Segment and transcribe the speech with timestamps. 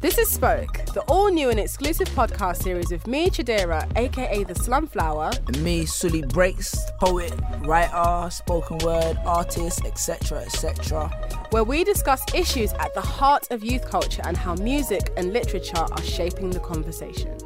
[0.00, 4.54] This is Spoke, the all new and exclusive podcast series with me, Chidera, aka the
[4.54, 5.46] Slumflower.
[5.46, 7.34] And me, Sully Breaks, poet,
[7.66, 11.10] writer, spoken word, artist, etc., etc.
[11.50, 15.76] where we discuss issues at the heart of youth culture and how music and literature
[15.76, 17.36] are shaping the conversation.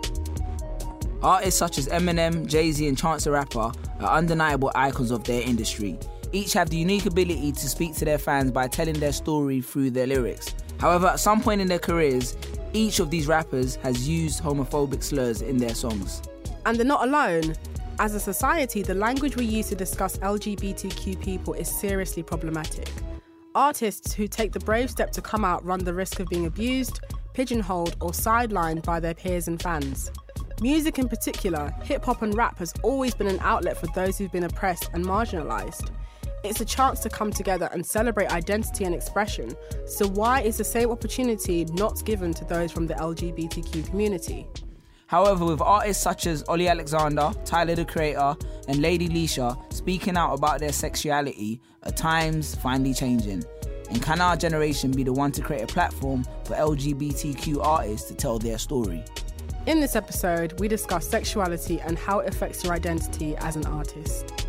[1.24, 5.42] Artists such as Eminem, Jay Z, and Chance the Rapper are undeniable icons of their
[5.42, 5.98] industry.
[6.34, 9.92] Each have the unique ability to speak to their fans by telling their story through
[9.92, 10.52] their lyrics.
[10.80, 12.36] However, at some point in their careers,
[12.72, 16.22] each of these rappers has used homophobic slurs in their songs.
[16.66, 17.54] And they're not alone.
[18.00, 22.90] As a society, the language we use to discuss LGBTQ people is seriously problematic.
[23.54, 26.98] Artists who take the brave step to come out run the risk of being abused,
[27.34, 30.10] pigeonholed, or sidelined by their peers and fans.
[30.60, 34.32] Music in particular, hip hop and rap has always been an outlet for those who've
[34.32, 35.92] been oppressed and marginalised.
[36.44, 39.56] It's a chance to come together and celebrate identity and expression.
[39.86, 44.46] So, why is the same opportunity not given to those from the LGBTQ community?
[45.06, 48.36] However, with artists such as Ollie Alexander, Tyler the Creator,
[48.68, 53.42] and Lady Leshurr speaking out about their sexuality, are times finally changing.
[53.88, 58.14] And can our generation be the one to create a platform for LGBTQ artists to
[58.14, 59.02] tell their story?
[59.64, 64.43] In this episode, we discuss sexuality and how it affects your identity as an artist.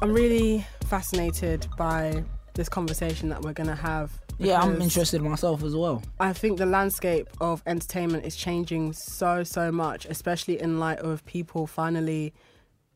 [0.00, 2.24] I'm really fascinated by
[2.54, 4.12] this conversation that we're going to have.
[4.38, 6.02] Yeah, I'm interested myself as well.
[6.20, 11.24] I think the landscape of entertainment is changing so, so much, especially in light of
[11.26, 12.32] people finally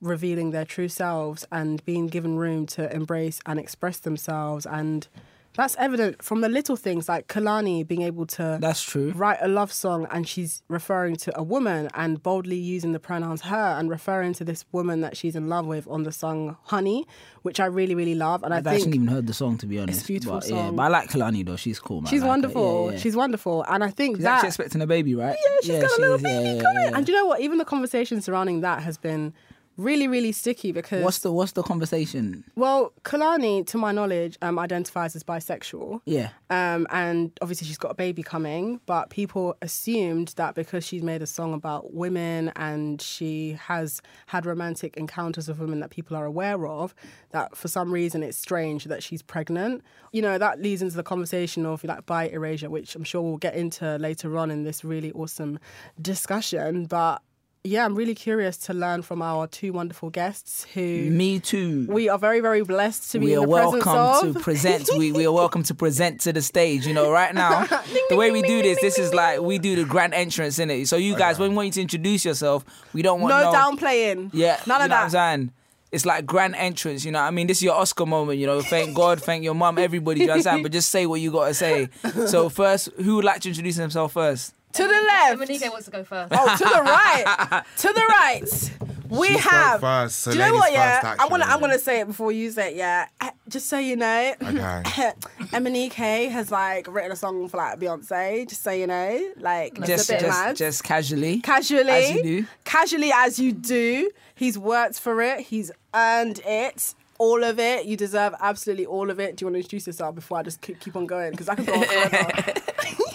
[0.00, 4.67] revealing their true selves and being given room to embrace and express themselves.
[4.67, 5.09] And
[5.54, 9.12] that's evident from the little things like Kehlani being able to That's true.
[9.14, 13.42] write a love song and she's referring to a woman and boldly using the pronouns
[13.42, 17.06] her and referring to this woman that she's in love with on the song Honey,
[17.42, 18.42] which I really, really love.
[18.44, 19.98] And I I've actually even heard the song to be honest.
[20.00, 21.56] It's a beautiful but, Yeah, but I like Kehlani though.
[21.56, 22.10] She's cool, man.
[22.10, 22.86] she's like wonderful.
[22.86, 22.98] Yeah, yeah.
[22.98, 23.64] She's wonderful.
[23.69, 25.36] And I think She's that actually expecting a baby, right?
[25.46, 26.82] yeah, she's got a little is, baby yeah, yeah, coming.
[26.84, 26.96] yeah.
[26.96, 27.40] And do you know what?
[27.40, 29.34] Even the conversation surrounding that has been
[29.77, 32.44] really, really sticky because What's the what's the conversation?
[32.56, 36.00] well, Kehlani, to my knowledge, um, identifies as bisexual.
[36.05, 36.31] Yeah.
[36.50, 41.22] Um, and obviously she's got a baby coming, but people assumed that because she's made
[41.22, 46.27] a song about women and she has had romantic encounters with women that people are
[46.27, 46.94] aware of,
[47.31, 49.82] that for some reason it's strange that she's pregnant.
[50.12, 53.38] You know, that leads into the conversation of like bi erasure, which I'm sure we'll
[53.38, 55.59] get into later on in this really awesome
[56.00, 56.87] discussion.
[56.87, 57.22] But
[57.65, 60.81] yeah, I'm really curious to learn from our two wonderful guests who
[61.11, 61.87] Me too.
[61.89, 64.34] we are very, very blessed to be we in are the presence welcome of.
[64.34, 64.91] to present.
[64.99, 66.87] We, we are welcome to present to the stage.
[66.89, 67.65] You know, right now,
[68.09, 70.89] the way we do this, this is like we do the grand entrance in it.
[70.89, 73.56] So you guys, when we want you to introduce yourself, we don't want no, no,
[73.56, 74.31] downplaying.
[74.33, 74.99] Yeah, none you of know that.
[74.99, 75.53] What I'm saying?
[75.93, 77.21] It's like grand entrance, you know.
[77.21, 78.61] I mean, this is your Oscar moment, you know.
[78.62, 80.21] Thank God, thank your mum, everybody.
[80.23, 80.62] You know what I'm saying?
[80.62, 81.91] But just say what you gotta say.
[82.27, 84.55] So first, who would like to introduce himself first?
[84.72, 85.38] To the left.
[85.38, 86.32] Monique wants to go first.
[86.36, 87.64] Oh, to the right.
[87.78, 88.70] to the right.
[89.10, 89.80] We She spoke have.
[89.82, 90.72] first, so Do you know what?
[90.72, 92.76] Yeah, first, I'm gonna I'm gonna say it before you say it.
[92.76, 94.32] Yeah, Eh, just so you know.
[94.42, 94.52] Okay.
[95.52, 98.48] Eminem has like written a song for like Beyonce.
[98.48, 100.56] Just so you know, like it's Just, a bit just, mad.
[100.56, 101.40] just casually.
[101.40, 102.46] casually, As you do.
[102.64, 104.10] casually as you do.
[104.34, 105.40] He's worked for it.
[105.40, 106.94] He's earned it.
[107.19, 107.84] All of it.
[107.84, 109.36] You deserve absolutely all of it.
[109.36, 111.30] Do you want to introduce yourself before I just keep, keep on going?
[111.32, 112.54] Because I could go on forever.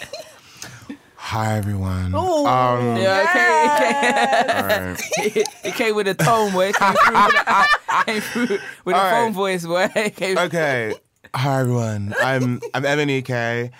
[1.27, 2.15] Hi everyone.
[2.15, 2.45] Ooh.
[2.45, 5.01] Um, Yeah, okay, alright.
[5.19, 5.43] okay.
[5.65, 6.67] it came with a tone, boy.
[6.69, 9.11] It came through with a, came through with a right.
[9.11, 9.89] phone voice, boy.
[9.97, 10.95] It came- okay.
[11.35, 12.15] Hi everyone.
[12.21, 13.71] I'm I'm MNEK.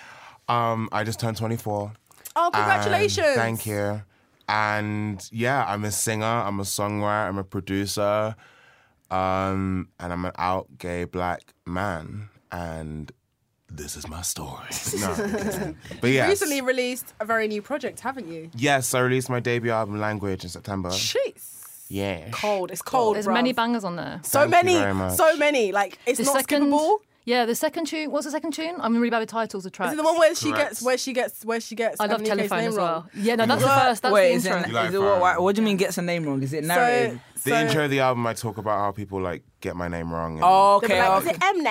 [0.50, 1.94] Um, I just turned 24.
[2.36, 3.36] Oh, congratulations!
[3.36, 4.02] thank you.
[4.50, 8.36] And yeah, I'm a singer, I'm a songwriter, I'm a producer,
[9.10, 12.28] um, and I'm an out gay black man.
[12.52, 13.10] And
[13.70, 14.66] this is my story.
[15.00, 16.28] No, but yeah.
[16.28, 18.50] Recently released a very new project, haven't you?
[18.56, 20.90] Yes, I released my debut album, Language, in September.
[20.90, 22.30] Jeez, Yeah.
[22.32, 22.72] cold.
[22.72, 23.16] It's cold.
[23.16, 23.34] There's bruv.
[23.34, 24.20] many bangers on there.
[24.24, 25.16] So Thank you many, very much.
[25.18, 25.72] so many.
[25.72, 26.98] Like it's The not second, skippable.
[27.26, 28.10] yeah, the second tune.
[28.12, 28.76] What's the second tune?
[28.80, 29.92] I'm really bad with titles of tracks.
[29.92, 30.70] Is it the one where she Correct.
[30.70, 32.00] gets where she gets where she gets?
[32.00, 33.10] I love Emily's telephone name as wrong?
[33.14, 34.02] Yeah, no, that's the first.
[34.02, 34.82] That's Wait, the intro.
[34.86, 36.42] it, You it what, what do you mean gets a name wrong?
[36.42, 37.20] Is it narrative?
[37.36, 39.88] So, The so, intro of the album, I talk about how people like get my
[39.88, 40.36] name wrong.
[40.36, 41.30] And, oh, okay, like, okay.
[41.32, 41.64] Is it M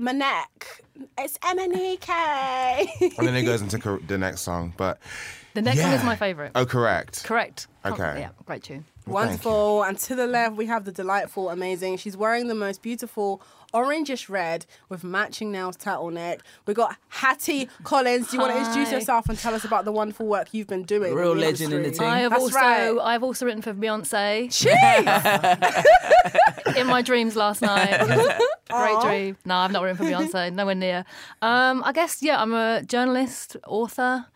[0.00, 0.04] neck?
[0.04, 0.80] My neck.
[1.18, 3.12] It's M N E K.
[3.18, 4.72] and then it goes into cor- the next song.
[4.76, 4.98] But
[5.54, 6.52] The next one is my favourite.
[6.54, 7.24] oh, correct.
[7.24, 7.66] Correct.
[7.84, 8.20] Can't- Okay.
[8.20, 8.84] Yeah, great tune.
[9.06, 9.50] Well, thank you.
[9.50, 9.82] Wonderful.
[9.84, 11.96] And to the left, we have the delightful, amazing.
[11.96, 13.40] She's wearing the most beautiful
[13.72, 16.40] orangish red with matching nails turtleneck.
[16.66, 18.28] We got Hattie Collins.
[18.30, 20.84] Do you want to introduce yourself and tell us about the wonderful work you've been
[20.84, 21.14] doing?
[21.14, 22.02] Real in legend in the team.
[22.02, 22.98] I have That's also right.
[23.02, 25.84] I've also written for Beyonce Jeez.
[26.76, 27.98] in my dreams last night.
[28.70, 29.36] Great dream.
[29.44, 30.52] No, I've not written for Beyonce.
[30.52, 31.04] Nowhere near.
[31.42, 34.26] Um, I guess yeah, I'm a journalist, author.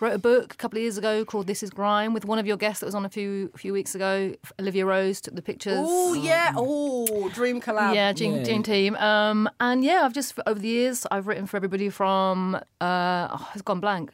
[0.00, 2.46] Wrote a book a couple of years ago called "This Is Grime" with one of
[2.46, 4.32] your guests that was on a few few weeks ago.
[4.58, 5.76] Olivia Rose took the pictures.
[5.78, 6.54] Oh yeah.
[6.56, 7.94] Oh, dream collab.
[7.94, 8.44] Yeah, Dream, Yeah.
[8.44, 8.96] Dream Team.
[8.96, 13.48] Um, and yeah, I've just over the years I've written for everybody from uh, oh,
[13.52, 14.12] it's gone blank.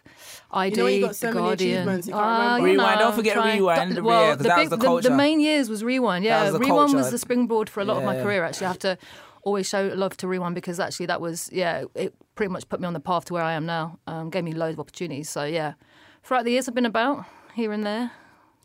[0.50, 1.74] ID, know you got so The Guardian.
[1.76, 2.64] achievements, you can't Ah, remember.
[2.64, 4.86] Rewind, know, don't forget trying- Rewind, th- yeah, Well, 'cause the, that was big, the
[5.02, 6.24] the, the main years was Rewind.
[6.24, 6.96] Yeah, was Rewind culture.
[6.96, 8.44] was the springboard for a lot of my career.
[8.44, 8.98] Actually, I have to
[9.46, 12.86] always show love to Rewind because actually that was yeah, it pretty much put me
[12.86, 13.98] on the path to where I am now.
[14.08, 15.30] Um, gave me loads of opportunities.
[15.30, 15.74] So yeah,
[16.24, 18.10] throughout the years I've been about here and there.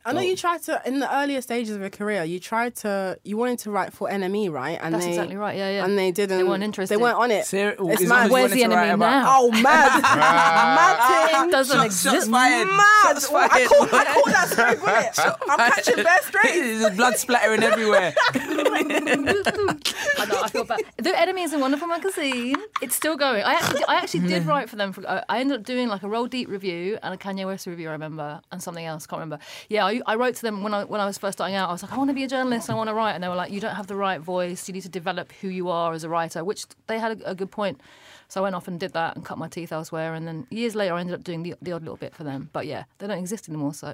[0.06, 2.24] I know you tried to in the earlier stages of your career.
[2.24, 4.80] You tried to you wanted to write for NME, right?
[4.82, 5.86] And That's they, exactly right, yeah, yeah.
[5.86, 6.38] And they didn't.
[6.38, 6.96] They weren't interested.
[6.98, 7.46] They weren't on it.
[7.46, 8.32] Ser- oh, it's is mad.
[8.32, 9.22] Where's the wanted to enemy about.
[9.24, 9.38] now?
[9.40, 11.50] Oh, mad, mad thing.
[11.50, 12.32] It doesn't Shots- shots exist.
[12.32, 12.68] fired.
[12.68, 12.86] Mad.
[13.04, 13.68] Shots Oh, I fired.
[13.70, 15.40] caught, I caught that straight bullet.
[15.50, 16.54] I'm catching best straight.
[16.54, 18.14] There's blood splattering everywhere.
[18.34, 20.80] I know, I feel bad.
[20.98, 22.56] The NME is a wonderful magazine.
[22.82, 23.44] It's still going.
[23.44, 24.94] I actually, I actually did write for them.
[24.94, 27.68] For, I I ended up doing like a Roll Deep review and a Kanye West
[27.68, 27.90] review.
[27.90, 29.06] I remember, and something else.
[29.08, 29.44] Can't remember.
[29.70, 31.70] Yeah, I, I wrote to them when I when I was first starting out.
[31.70, 32.70] I was like, I want to be a journalist.
[32.70, 34.68] I want to write, and they were like, You don't have the right voice.
[34.68, 36.44] You need to develop who you are as a writer.
[36.44, 37.82] Which they had a, a good point.
[38.28, 40.14] So I went off and did that and cut my teeth elsewhere.
[40.14, 42.50] And then years later, I ended up doing the, the odd little bit for them.
[42.54, 43.74] But yeah, they don't exist anymore.
[43.74, 43.94] So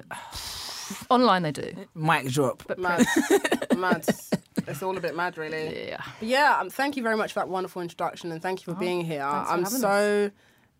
[1.10, 1.72] online they do.
[1.94, 2.62] Mic drop.
[2.78, 3.04] Mad,
[3.76, 4.06] mad.
[4.66, 5.88] It's all a bit mad, really.
[5.88, 6.02] Yeah.
[6.18, 8.78] But yeah, um, thank you very much for that wonderful introduction and thank you for
[8.78, 9.22] being here.
[9.22, 10.30] I'm having so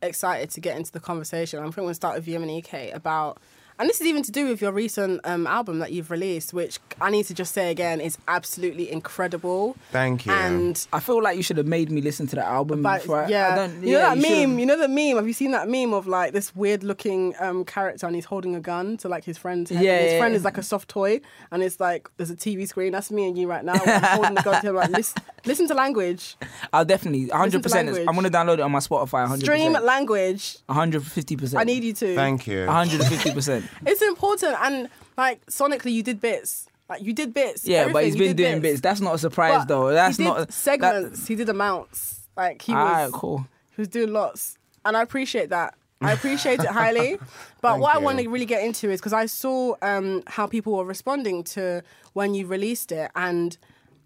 [0.02, 1.62] excited to get into the conversation.
[1.62, 3.38] I'm going to start with you and EK about,
[3.78, 6.78] and this is even to do with your recent um, album that you've released, which
[7.00, 9.76] I need to just say again is absolutely incredible.
[9.92, 10.32] Thank you.
[10.32, 13.24] And I feel like you should have made me listen to the album but before.
[13.24, 14.24] I, yeah, I don't, you know yeah, that meme.
[14.24, 15.16] should've- You know the meme.
[15.16, 18.54] Have you seen that meme of like this weird looking um, character and he's holding
[18.54, 19.82] a gun to like his friend's head?
[19.82, 20.38] Yeah, and his yeah, friend yeah.
[20.38, 21.20] is like a soft toy,
[21.50, 22.92] and it's like there's a TV screen.
[22.92, 23.74] That's me and you right now.
[23.74, 24.74] I'm holding the gun to him.
[24.74, 26.36] Like, listen, listen to language.
[26.72, 27.62] I'll definitely 100.
[27.62, 27.88] percent.
[27.88, 29.22] I'm gonna download it on my Spotify.
[29.22, 29.44] 100.
[29.44, 30.58] Stream language.
[30.66, 31.36] 150.
[31.36, 32.14] percent I need you to.
[32.14, 32.66] Thank you.
[32.66, 33.32] 150.
[33.32, 36.66] percent It's important, and like sonically, you did bits.
[36.88, 37.66] Like you did bits.
[37.66, 38.80] Yeah, but he's been doing bits.
[38.80, 39.90] That's not a surprise But though.
[39.92, 41.26] That's he did not that- segments.
[41.26, 42.20] he did amounts.
[42.36, 42.80] Like he was.
[42.80, 43.46] Alright, cool.
[43.76, 45.74] He was doing lots, and I appreciate that.
[46.00, 47.18] I appreciate it highly.
[47.60, 50.46] But Thank what I want to really get into is because I saw um, how
[50.46, 53.58] people were responding to when you released it, and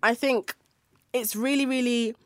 [0.02, 0.54] I think
[1.12, 2.16] it's really, really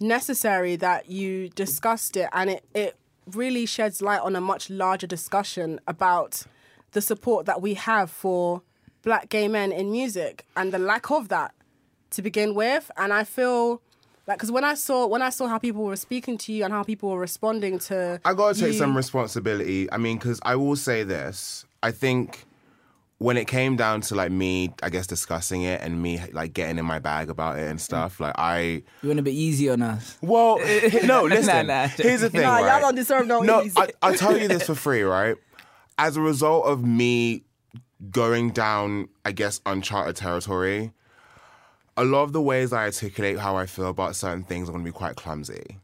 [0.00, 2.96] necessary that you discussed it, and it, it
[3.34, 6.44] really sheds light on a much larger discussion about
[6.92, 8.62] the support that we have for
[9.02, 11.52] black gay men in music and the lack of that
[12.10, 12.90] to begin with.
[12.96, 13.80] And I feel
[14.26, 16.72] like because when I saw when I saw how people were speaking to you and
[16.72, 19.90] how people were responding to, I gotta take you- some responsibility.
[19.92, 21.64] I mean, because I will say this.
[21.82, 22.44] I think
[23.18, 26.78] when it came down to like me, I guess discussing it and me like getting
[26.78, 28.82] in my bag about it and stuff, like I.
[29.02, 30.18] You went a bit easy on us.
[30.20, 30.58] Well,
[31.04, 31.66] no, listen.
[31.68, 31.88] nah.
[31.88, 32.42] Here's the thing.
[32.42, 32.80] Nah, y'all right?
[32.80, 33.72] don't deserve no No, ease.
[33.76, 35.36] I, I'll tell you this for free, right?
[35.98, 37.44] As a result of me
[38.10, 40.92] going down, I guess, uncharted territory,
[41.96, 44.84] a lot of the ways I articulate how I feel about certain things are going
[44.84, 45.78] to be quite clumsy.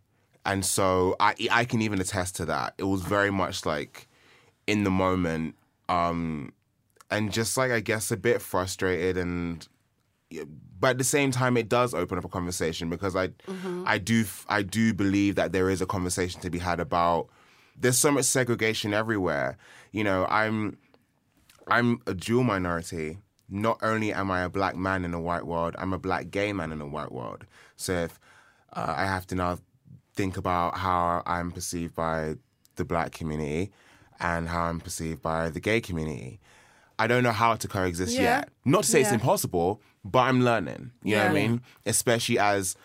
[0.45, 2.75] And so I, I can even attest to that.
[2.77, 4.09] It was very much like
[4.67, 5.55] in the moment,
[5.89, 6.53] um,
[7.12, 9.66] and just like, I guess, a bit frustrated and
[10.81, 13.31] but at the same time it does open up a conversation because I
[13.85, 17.28] I do I do believe that there is a conversation to be had about
[17.78, 19.59] there's so much segregation everywhere.
[19.92, 20.78] You know, I'm
[21.69, 23.19] I'm a dual minority.
[23.49, 26.52] Not only am I a black man in a white world, I'm a black gay
[26.52, 27.45] man in a white world.
[27.76, 28.19] So if
[28.73, 29.59] uh, I have to now
[30.14, 32.37] think about how I'm perceived by
[32.76, 33.71] the black community
[34.19, 36.40] and how I'm perceived by the gay community.
[36.99, 38.23] I don't know how to coexist Yeah.
[38.23, 38.49] yet.
[38.65, 40.93] Not to say it's impossible, but I'm learning.
[41.03, 41.61] You know what I mean?
[41.87, 42.77] Especially as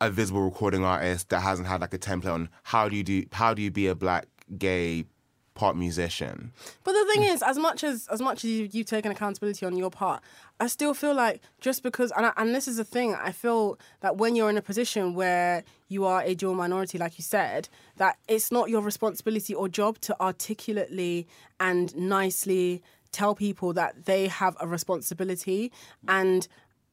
[0.00, 3.24] a visible recording artist that hasn't had like a template on how do you do
[3.32, 4.26] how do you be a black
[4.58, 5.06] gay
[5.54, 6.52] pop musician.
[6.84, 9.74] But the thing is, as much as as much as you, you've taken accountability on
[9.74, 10.22] your part,
[10.60, 13.78] I still feel like just because, and I, and this is the thing, I feel
[14.00, 17.70] that when you're in a position where you are a dual minority, like you said,
[17.96, 21.26] that it's not your responsibility or job to articulately
[21.58, 22.82] and nicely
[23.12, 25.72] tell people that they have a responsibility
[26.08, 26.46] and.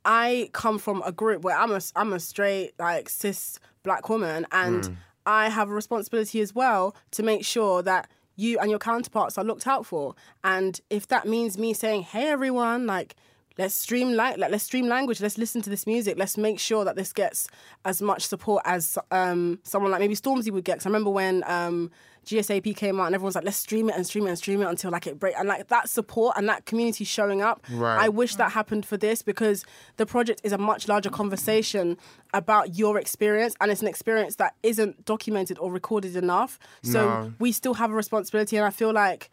[0.05, 4.46] I come from a group where I'm a I'm a straight like cis black woman,
[4.51, 4.96] and mm.
[5.25, 9.46] I have a responsibility as well to make sure that you and your counterparts are
[9.46, 10.15] looked out for.
[10.43, 13.15] And if that means me saying, "Hey, everyone, like."
[13.57, 15.22] Let's stream like, let's stream language.
[15.22, 16.17] Let's listen to this music.
[16.17, 17.48] Let's make sure that this gets
[17.86, 20.74] as much support as um, someone like maybe Stormzy would get.
[20.75, 21.91] Because I remember when um,
[22.25, 24.65] GSAP came out and everyone's like, let's stream it and stream it and stream it
[24.67, 25.36] until like it break.
[25.38, 27.63] And like that support and that community showing up.
[27.72, 28.05] Right.
[28.05, 29.65] I wish that happened for this because
[29.98, 31.98] the project is a much larger conversation
[32.33, 36.57] about your experience and it's an experience that isn't documented or recorded enough.
[36.81, 37.33] So No.
[37.38, 39.29] we still have a responsibility and I feel like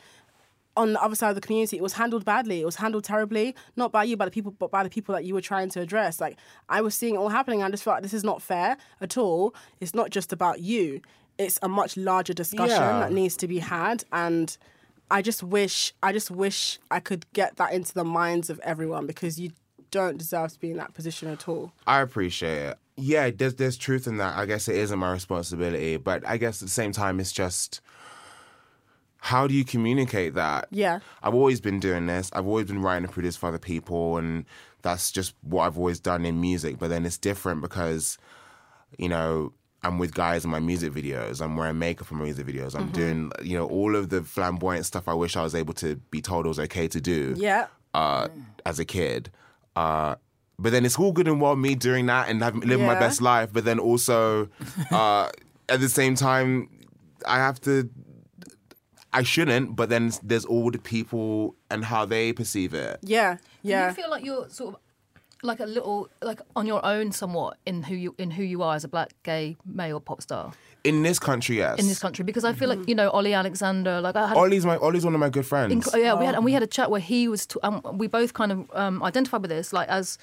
[0.76, 2.60] on the other side of the community it was handled badly.
[2.60, 5.24] It was handled terribly, not by you, by the people but by the people that
[5.24, 6.20] you were trying to address.
[6.20, 6.36] Like
[6.68, 8.76] I was seeing it all happening and I just felt like this is not fair
[9.00, 9.54] at all.
[9.80, 11.00] It's not just about you.
[11.38, 13.00] It's a much larger discussion Yeah.
[13.00, 14.56] that needs to be had and
[15.10, 19.06] I just wish I just wish I could get that into the minds of everyone
[19.06, 19.50] because you
[19.90, 21.72] don't deserve to be in that position at all.
[21.84, 22.78] I appreciate it.
[22.96, 24.36] Yeah, there's there's truth in that.
[24.38, 27.80] I guess it isn't my responsibility, but I guess at the same time, it's just
[29.20, 30.68] how do you communicate that?
[30.70, 31.00] Yeah.
[31.22, 32.30] I've always been doing this.
[32.32, 34.44] I've always been writing and producing for other people, and
[34.82, 36.78] that's just what I've always done in music.
[36.78, 38.16] But then it's different because,
[38.98, 41.40] you know, I'm with guys in my music videos.
[41.42, 42.74] I'm wearing makeup in my music videos.
[42.74, 45.96] I'm doing, you know, all of the flamboyant stuff I wish I was able to
[46.10, 47.66] be told it was okay to do Yeah.
[47.94, 48.28] uh,
[48.66, 49.30] as a kid.
[49.76, 50.16] Uh,
[50.58, 53.22] but then it's all good and well me doing that and having, living my best
[53.22, 53.50] life.
[53.52, 54.48] But then also,
[54.90, 55.30] uh,
[55.70, 56.68] at the same time,
[57.26, 57.88] I have to.
[59.12, 63.00] I shouldn't, but then there's all the people and how they perceive it.
[63.02, 63.38] Yeah.
[63.62, 63.82] Yeah.
[63.82, 64.80] Do you feel like you're sort of
[65.42, 68.74] like a little like on your own somewhat in who you in who you are
[68.74, 70.52] as a black gay male pop star
[70.84, 71.78] In this country, yes.
[71.78, 72.24] in this country?
[72.24, 74.36] Because I feel like you know Ollie Alexander, like I had.
[74.36, 75.72] Ollie's my Ollie's one of my good friends.
[75.72, 77.46] Inc- yeah, we had and we had a chat where he was.
[77.46, 80.18] T- um, we both kind of um, identified with this, like as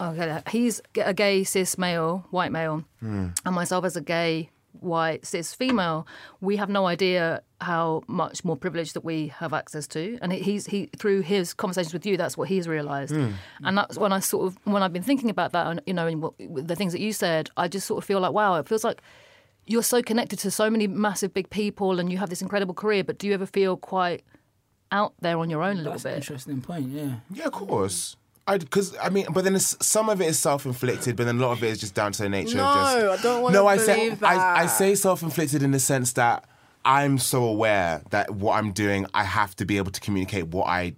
[0.00, 4.50] okay, he's a gay cis male, white male, and myself as a gay
[4.82, 6.06] white cis female.
[6.40, 10.66] We have no idea how much more privilege that we have access to, and he's
[10.66, 13.32] he through his conversations with you, that's what he's realised, hmm.
[13.64, 16.06] and that's when I sort of when I've been thinking about that, and you know,
[16.06, 18.68] and what, the things that you said, I just sort of feel like wow, it
[18.68, 19.02] feels like
[19.68, 23.02] you're so connected to so many massive big people and you have this incredible career
[23.02, 24.22] but do you ever feel quite
[24.92, 26.88] out there on your own a little That's an bit interesting point.
[26.88, 27.16] Yeah.
[27.30, 28.16] Yeah, of course.
[28.46, 31.40] I because I mean, but then it's, some of it is self-inflicted, but then a
[31.40, 32.98] lot of it is just down to the nature No, of just.
[32.98, 36.12] No, I don't wanna No, I say believe I, I say self-inflicted in the sense
[36.14, 36.44] that
[36.84, 40.68] I'm so aware that what I'm doing, I have to be able to communicate what
[40.68, 40.94] I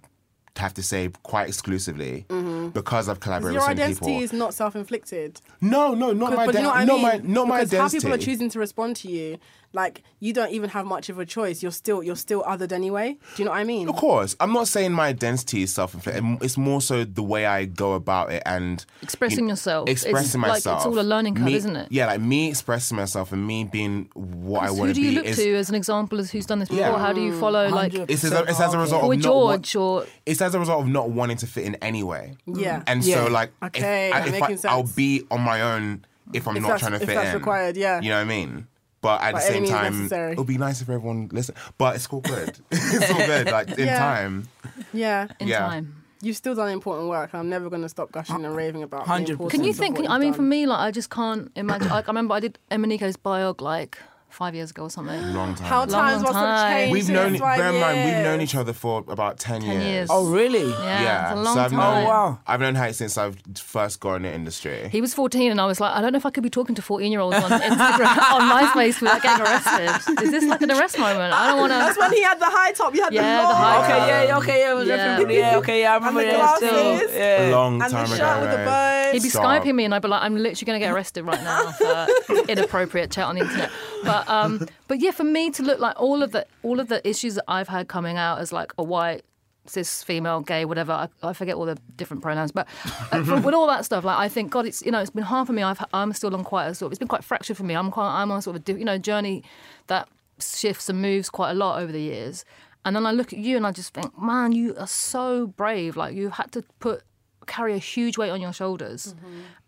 [0.56, 2.68] have to say quite exclusively mm-hmm.
[2.70, 4.22] because I've collaborated Your with some identity people.
[4.22, 5.40] is not self-inflicted.
[5.60, 7.02] no, no, not my, but you know I not mean?
[7.02, 7.96] my, not my because identity.
[7.96, 9.38] how people are choosing to respond to you,
[9.74, 11.62] like you don't even have much of a choice.
[11.62, 13.16] You're still you're still othered anyway.
[13.36, 13.88] Do you know what I mean?
[13.88, 16.24] Of course, I'm not saying my identity is self-inflicted.
[16.42, 19.88] It's more so the way I go about it and Expressing you- yourself.
[19.88, 21.88] It's Expressing like- it's all a learning curve, Me- isn't it?
[21.90, 25.02] Yeah, like me expressing myself and me being what I So want who to do
[25.02, 25.36] you be look is.
[25.36, 26.98] to as an example as who's done this before Yeah.
[26.98, 29.20] how do you follow mm, like It's as a, it's as a result or of
[29.20, 32.34] not want- george or it's as a result of not wanting to fit in anyway.
[32.48, 32.60] Mm.
[32.60, 32.82] Yeah.
[32.86, 33.24] And Yeah.
[33.26, 34.64] so like, Okay, if, I, if making I, sense.
[34.64, 37.34] I'll be on my own if I'm If not trying to if fit that's in.
[37.34, 38.00] required, yeah.
[38.00, 38.66] You know what I mean?
[39.00, 40.32] But at By the same time, necessary.
[40.32, 41.54] it would be nice if everyone listen.
[41.78, 42.58] But it's all good.
[42.70, 43.46] it's all good.
[43.52, 43.98] Like in Yeah.
[43.98, 44.48] time.
[44.92, 45.28] Yeah.
[45.40, 45.60] in Yeah.
[45.60, 47.32] time You've still done important work.
[47.32, 49.50] I'm never going to stop gushing and raving about the 100%.
[49.50, 52.06] can you think what i you've mean for me like i just can't imagine like
[52.08, 53.98] i remember i did MNEK's biog like
[54.30, 55.66] five years ago or something Long time.
[55.68, 55.92] How ago.
[55.92, 56.92] times long must have changed.
[56.92, 60.08] We've known, five bear in mind, we've known each other for about 10, 10 years.
[60.10, 60.70] Oh, really?
[60.70, 62.38] yeah, it's a long so I've time known, Oh, wow.
[62.46, 64.88] I've known Height since I've first got in the industry.
[64.92, 66.74] he was 14 and I was like, I don't know if I could be talking
[66.74, 70.22] to 14 year olds on Instagram, on MySpace without getting arrested.
[70.22, 71.32] Is this like an arrest moment?
[71.32, 71.78] I don't want to.
[71.78, 72.00] That's to.
[72.00, 72.94] when he had the high top.
[72.94, 74.08] You had Yeah, the the high Okay, top.
[74.08, 74.96] yeah, yeah, okay, yeah, it Yeah.
[74.96, 76.70] definitely, yeah, okay, yeah, I remember the that still.
[76.70, 77.10] glasses.
[77.14, 77.56] a Yeah.
[77.56, 78.24] long and time the ago.
[78.24, 78.64] shirt with the right?
[78.66, 79.12] bows.
[79.14, 79.44] He'd be Stop.
[79.64, 82.06] Skyping me and I'd be like, I'm literally going to get arrested right now for
[82.48, 83.70] inappropriate chat on the internet.
[84.04, 87.06] But um, but yeah, for me to look like all of the all of the
[87.08, 89.22] issues that I've had coming out as like a white
[89.66, 90.92] cis, female, gay, whatever.
[90.92, 92.66] I, I forget all the different pronouns, but
[93.12, 95.24] uh, for- with all that stuff, like I think God, it's you know, it's been
[95.24, 95.62] hard for me.
[95.62, 96.88] I've I'm still on quite a sort.
[96.88, 97.74] of It's been quite fractured for me.
[97.74, 99.42] I'm quite I'm on sort of a you know journey
[99.88, 100.08] that
[100.40, 102.44] shifts and moves quite a lot over the years.
[102.84, 105.96] And then I look at you and I just think, man, you are so brave.
[105.96, 107.02] Like you had to put
[107.46, 109.14] carry a huge weight on your shoulders,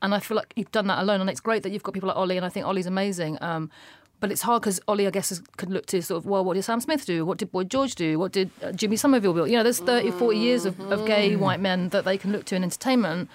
[0.02, 1.20] and I feel like you've done that alone.
[1.20, 3.36] And it's great that you've got people like Ollie, and I think Ollie's amazing.
[3.42, 3.70] Um,
[4.20, 6.54] but it's hard because Ollie, I guess, is, could look to sort of, well, what
[6.54, 7.24] did Sam Smith do?
[7.24, 8.18] What did Boy George do?
[8.18, 9.46] What did uh, Jimmy Somerville do?
[9.46, 12.44] You know, there's 30, 40 years of, of gay white men that they can look
[12.46, 13.30] to in entertainment.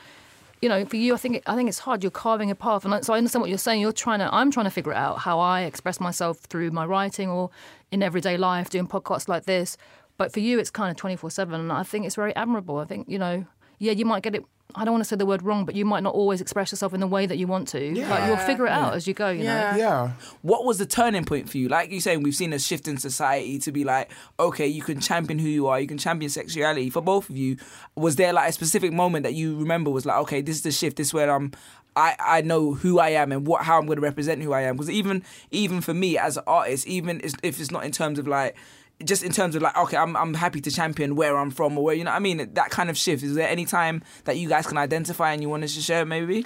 [0.62, 2.02] You know, for you, I think I think it's hard.
[2.02, 3.82] You're carving a path, and so I understand what you're saying.
[3.82, 6.86] You're trying to, I'm trying to figure it out how I express myself through my
[6.86, 7.50] writing or
[7.92, 9.78] in everyday life, doing podcasts like this.
[10.18, 12.78] But for you, it's kind of 24 seven, and I think it's very admirable.
[12.78, 13.46] I think you know,
[13.80, 14.46] yeah, you might get it.
[14.74, 16.94] I don't want to say the word wrong, but you might not always express yourself
[16.94, 17.80] in the way that you want to.
[18.10, 19.30] Like you'll figure it out as you go.
[19.30, 19.54] You know.
[19.54, 19.76] Yeah.
[19.78, 20.12] Yeah.
[20.42, 21.70] What was the turning point for you?
[21.70, 25.00] Like you're saying, we've seen a shift in society to be like, okay, you can
[25.00, 26.90] champion who you are, you can champion sexuality.
[26.90, 27.58] For both of you,
[27.96, 30.72] was there like a specific moment that you remember was like, okay, this is the
[30.72, 30.98] shift.
[30.98, 31.52] This is where I'm.
[31.98, 34.64] I, I know who I am and what how I'm going to represent who I
[34.64, 34.76] am.
[34.76, 38.20] Because even even for me as an artist, even if if it's not in terms
[38.20, 38.58] of like
[39.04, 41.84] just in terms of like, okay, I'm I'm happy to champion where I'm from or
[41.84, 42.54] where you know I mean.
[42.54, 43.24] That kind of shift.
[43.24, 46.46] Is there any time that you guys can identify and you want to share maybe?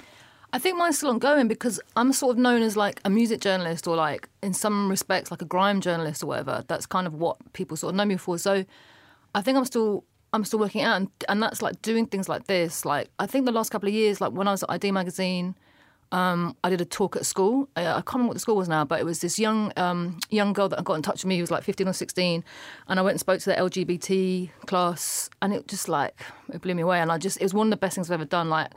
[0.52, 3.86] I think mine's still ongoing because I'm sort of known as like a music journalist
[3.86, 6.64] or like in some respects like a grime journalist or whatever.
[6.66, 8.36] That's kind of what people sort of know me for.
[8.36, 8.64] So
[9.34, 12.46] I think I'm still I'm still working out and, and that's like doing things like
[12.46, 12.84] this.
[12.84, 15.54] Like I think the last couple of years, like when I was at ID magazine,
[16.12, 17.68] um, I did a talk at school.
[17.76, 20.18] Uh, I can't remember what the school was now, but it was this young um,
[20.28, 22.44] young girl that got in touch with me who was like 15 or 16.
[22.88, 26.20] And I went and spoke to the LGBT class, and it just like,
[26.52, 27.00] it blew me away.
[27.00, 28.50] And I just, it was one of the best things I've ever done.
[28.50, 28.72] Like,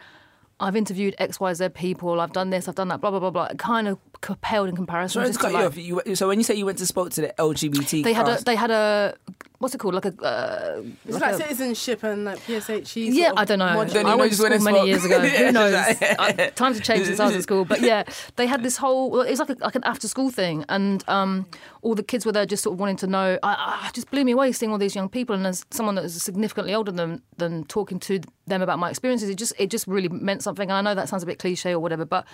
[0.59, 3.45] I've interviewed XYZ people, I've done this, I've done that, blah, blah, blah, blah.
[3.45, 5.33] It kind of compelled in comparison.
[5.33, 6.01] Sorry to to, you.
[6.05, 8.43] You, so when you say you went to spoke to the LGBT, they had a,
[8.43, 9.15] they had a,
[9.63, 9.95] what's it called?
[9.95, 13.09] Like a, uh, It's like like a- citizenship and like PSHE.
[13.13, 13.65] yeah, I don't know.
[13.65, 13.93] module.
[13.93, 15.19] Then you I know went to school many years ago.
[15.21, 15.73] Who knows?
[15.73, 17.63] I, times have changed since I was at school.
[17.65, 18.03] But yeah,
[18.35, 19.09] they had this whole.
[19.09, 21.45] Well, it was like a, like an after school thing, and um,
[21.81, 23.39] all the kids were there just sort of wanting to know.
[23.41, 26.03] I, I just blew me away seeing all these young people, and as someone that
[26.03, 29.87] was significantly older than than talking to them about my experiences, it just it just
[29.87, 30.69] really meant something.
[30.69, 32.25] And I know that sounds a bit cliche or whatever, but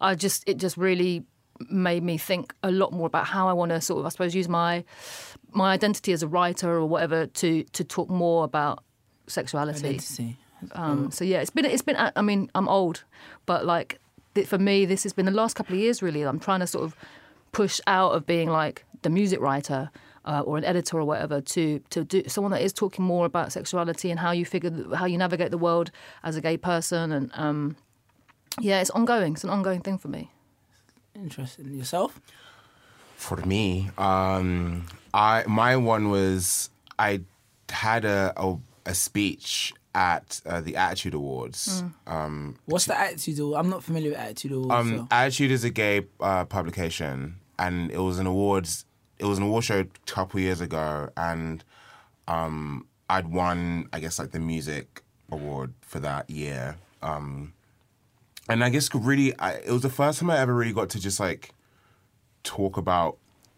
[0.00, 1.24] I just it just really
[1.70, 4.34] made me think a lot more about how I want to sort of I suppose
[4.34, 4.84] use my
[5.52, 8.82] my identity as a writer or whatever to to talk more about
[9.26, 9.88] sexuality.
[9.88, 10.36] Identity.
[10.72, 11.96] Um, so yeah, it's been it's been.
[11.96, 13.04] I mean, I'm old,
[13.46, 13.98] but like
[14.34, 16.02] th- for me, this has been the last couple of years.
[16.02, 16.96] Really, I'm trying to sort of
[17.52, 19.90] push out of being like the music writer
[20.24, 23.52] uh, or an editor or whatever to to do someone that is talking more about
[23.52, 25.90] sexuality and how you figure how you navigate the world
[26.22, 27.12] as a gay person.
[27.12, 27.76] And um,
[28.60, 29.34] yeah, it's ongoing.
[29.34, 30.30] It's an ongoing thing for me.
[31.14, 31.74] Interesting.
[31.74, 32.20] Yourself?
[33.16, 37.22] For me, um, I my one was I
[37.68, 41.84] had a a, a speech at uh, the Attitude Awards.
[42.06, 43.38] Um, What's the attitude?
[43.38, 43.60] Award?
[43.60, 44.52] I'm not familiar with attitude.
[44.52, 45.08] Awards, um, so.
[45.10, 48.84] Attitude is a gay uh, publication, and it was an awards.
[49.18, 51.62] It was an award show a couple years ago, and
[52.26, 56.76] um, I'd won, I guess, like the music award for that year.
[57.00, 57.52] Um,
[58.48, 61.00] and I guess really, I, it was the first time I ever really got to
[61.00, 61.50] just like
[62.42, 63.16] talk about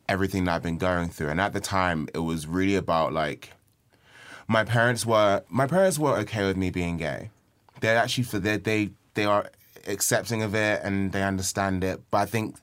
[0.09, 1.29] everything that I've been going through.
[1.29, 3.53] And at the time, it was really about like
[4.49, 7.31] my parents were my parents were okay with me being gay.
[7.81, 9.51] They're actually for they they they are
[9.87, 12.01] accepting of it and they understand it.
[12.11, 12.57] But I think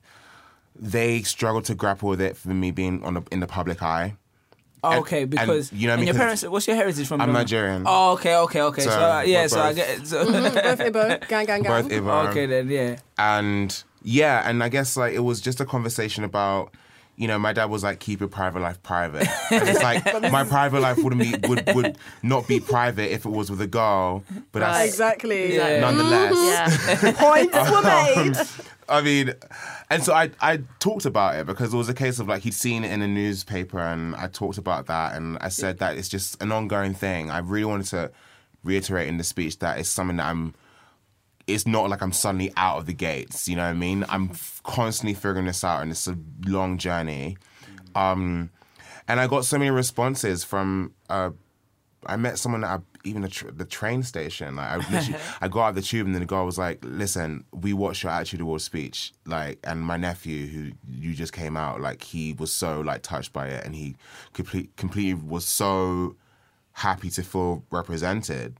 [0.75, 4.15] they struggle to grapple with it for me being on the, in the public eye.
[4.83, 6.07] Oh, and- okay, and because you know what I and mean?
[6.07, 6.43] your 'Cause parents.
[6.43, 7.21] What's your heritage from?
[7.21, 7.41] I'm London?
[7.41, 7.83] Nigerian.
[7.85, 8.81] Oh, okay, okay, okay.
[8.81, 10.07] So, So, uh, yeah, we're so I both- get it.
[10.07, 11.83] So, Both Ibo, gang, gang, gang.
[11.83, 12.11] Both Ibo.
[12.29, 12.95] okay then, yeah.
[13.17, 16.73] and yeah, and I guess like it was just a conversation about,
[17.15, 19.27] you know, my dad was like, keep your private life private.
[19.51, 23.29] And it's like my private life wouldn't be would would not be private if it
[23.29, 24.73] was with a girl, but Right.
[24.73, 25.55] that's Exactly.
[25.55, 25.79] Yeah.
[25.79, 26.33] nonetheless.
[26.75, 27.05] Mm-hmm.
[27.05, 27.11] Yeah.
[27.51, 28.37] Points were um, made.
[28.89, 29.33] I mean,
[29.89, 32.53] and so I I talked about it because it was a case of like he'd
[32.53, 36.09] seen it in a newspaper, and I talked about that, and I said that it's
[36.09, 37.29] just an ongoing thing.
[37.31, 38.11] I really wanted to
[38.63, 40.53] reiterate in the speech that it's something that I'm.
[41.47, 43.47] It's not like I'm suddenly out of the gates.
[43.47, 44.05] You know what I mean?
[44.09, 47.37] I'm f- constantly figuring this out, and it's a long journey.
[47.95, 48.49] Um,
[49.07, 50.93] and I got so many responses from.
[51.09, 51.31] Uh,
[52.05, 54.57] I met someone at a, even the, tr- the train station.
[54.57, 56.79] Like I literally, I got out of the tube and then the guy was like,
[56.83, 61.55] "Listen, we watched your Attitude Awards speech, like, and my nephew who you just came
[61.57, 63.95] out, like, he was so like touched by it, and he
[64.33, 66.15] complete completely was so
[66.73, 68.57] happy to feel represented."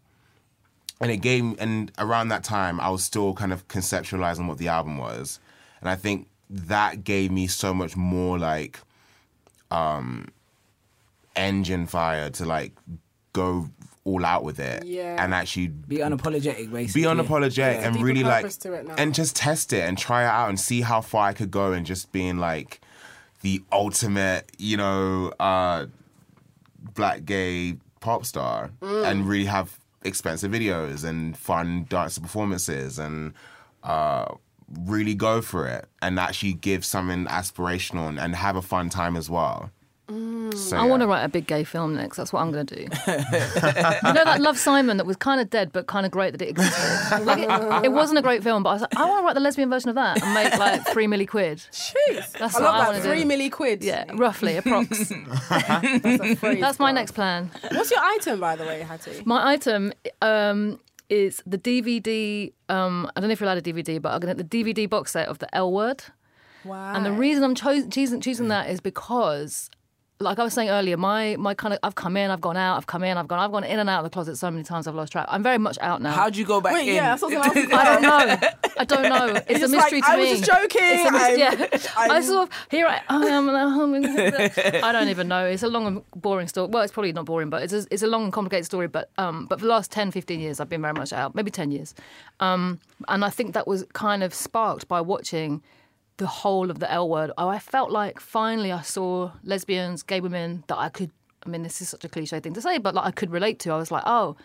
[1.04, 4.70] And it gave, and around that time, I was still kind of conceptualizing what the
[4.70, 5.40] album was,
[5.82, 8.80] and I think that gave me so much more like
[9.72, 10.28] um
[11.36, 12.72] engine fire to like
[13.34, 13.70] go
[14.06, 15.22] all out with it Yeah.
[15.24, 17.02] and actually Be unapologetic, basically.
[17.02, 18.96] be unapologetic and really like purpose to it now.
[18.98, 21.72] and just test it and try it out and see how far I could go
[21.74, 22.80] and just being like
[23.42, 25.88] the ultimate, you know, uh
[26.94, 29.06] black gay pop star Mm.
[29.10, 33.34] and really have expensive videos and fun dance performances and
[33.84, 34.26] uh
[34.82, 39.16] really go for it and actually give something aspirational and, and have a fun time
[39.16, 39.70] as well.
[40.54, 40.58] Mm.
[40.58, 40.90] So, I yeah.
[40.90, 42.18] want to write a big gay film next.
[42.18, 42.82] That's what I'm going to do.
[43.08, 46.42] you know that Love Simon that was kind of dead but kind of great that
[46.42, 47.24] it existed.
[47.24, 49.34] Like it, it wasn't a great film, but I was like, I want to write
[49.34, 51.60] the lesbian version of that and make like three milli quid.
[51.72, 52.32] Jeez.
[52.34, 52.88] That's I what love I that.
[52.88, 53.10] wanna do.
[53.10, 53.84] Three milli quid.
[53.84, 54.90] Yeah, roughly, approx.
[55.50, 57.52] That's, a phrase, That's my next plan.
[57.72, 59.22] What's your item, by the way, Hattie?
[59.26, 62.52] My item um, is the DVD.
[62.70, 65.12] Um, I don't know if you're allowed a DVD, but I'm gonna the DVD box
[65.12, 66.04] set of the L Word.
[66.66, 66.94] Wow.
[66.96, 69.70] And the reason I'm cho- choosing choosing that is because,
[70.20, 72.78] like I was saying earlier, my my kind of I've come in, I've gone out,
[72.78, 74.64] I've come in, I've gone, I've gone in and out of the closet so many
[74.64, 75.26] times I've lost track.
[75.30, 76.12] I'm very much out now.
[76.12, 76.96] How'd you go back Wait, in?
[76.96, 77.58] yeah, I was gonna ask.
[77.58, 78.48] I don't know.
[78.78, 79.42] I don't know.
[79.48, 80.28] It's a mystery like, to I me.
[80.28, 80.82] I was just joking.
[80.82, 81.92] It's a mystery, yeah.
[82.12, 83.50] I'm- sort of here I, I am.
[83.50, 83.58] and
[84.84, 85.46] I don't even know.
[85.46, 86.70] It's a long and boring story.
[86.70, 88.88] Well, it's probably not boring, but it's a, it's a long and complicated story.
[88.88, 91.36] But um, but for the last 10, 15 years, I've been very much out.
[91.36, 91.94] Maybe ten years,
[92.40, 95.62] um, and I think that was kind of sparked by watching
[96.18, 97.32] the whole of the L word.
[97.38, 101.12] Oh, I felt like finally I saw lesbians, gay women that I could.
[101.46, 103.60] I mean, this is such a cliche thing to say, but like I could relate
[103.60, 103.72] to.
[103.72, 104.38] I was like, oh,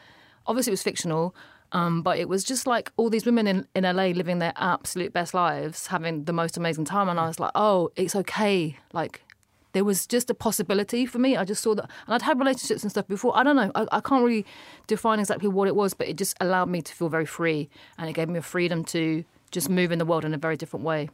[0.47, 1.35] obviously it was fictional,
[1.73, 5.13] um, but it was just like all these women in, in LA living their absolute
[5.13, 8.77] best lives, having the most amazing time, and I was like, oh, it's okay.
[8.93, 9.23] Like
[9.73, 11.37] there was just a possibility for me.
[11.37, 13.37] I just saw that, and I'd had relationships and stuff before.
[13.37, 13.71] I don't know.
[13.75, 14.47] I, I can't really
[14.87, 18.09] define exactly what it was, but it just allowed me to feel very free, and
[18.09, 20.85] it gave me a freedom to just move in the world in a very different
[20.85, 21.11] way.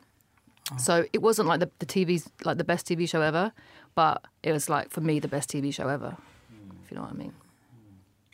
[0.78, 3.52] So it wasn't like the, the TV's like the best TV show ever,
[3.94, 6.16] but it was like for me the best TV show ever.
[6.84, 7.34] If you know what I mean.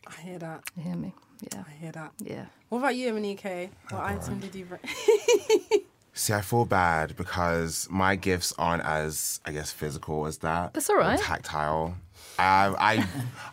[0.06, 0.64] I hear that.
[0.76, 1.14] You hear me?
[1.52, 1.64] Yeah.
[1.66, 2.12] I hear that.
[2.18, 2.44] Yeah.
[2.68, 3.70] What about you, Monique?
[3.90, 4.80] What item did you bring?
[6.12, 10.74] See, I feel bad because my gifts aren't as, I guess, physical as that.
[10.74, 11.18] That's all right.
[11.18, 11.96] Tactile.
[12.38, 13.06] I I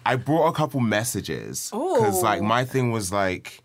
[0.05, 3.61] I brought a couple messages because like my thing was like,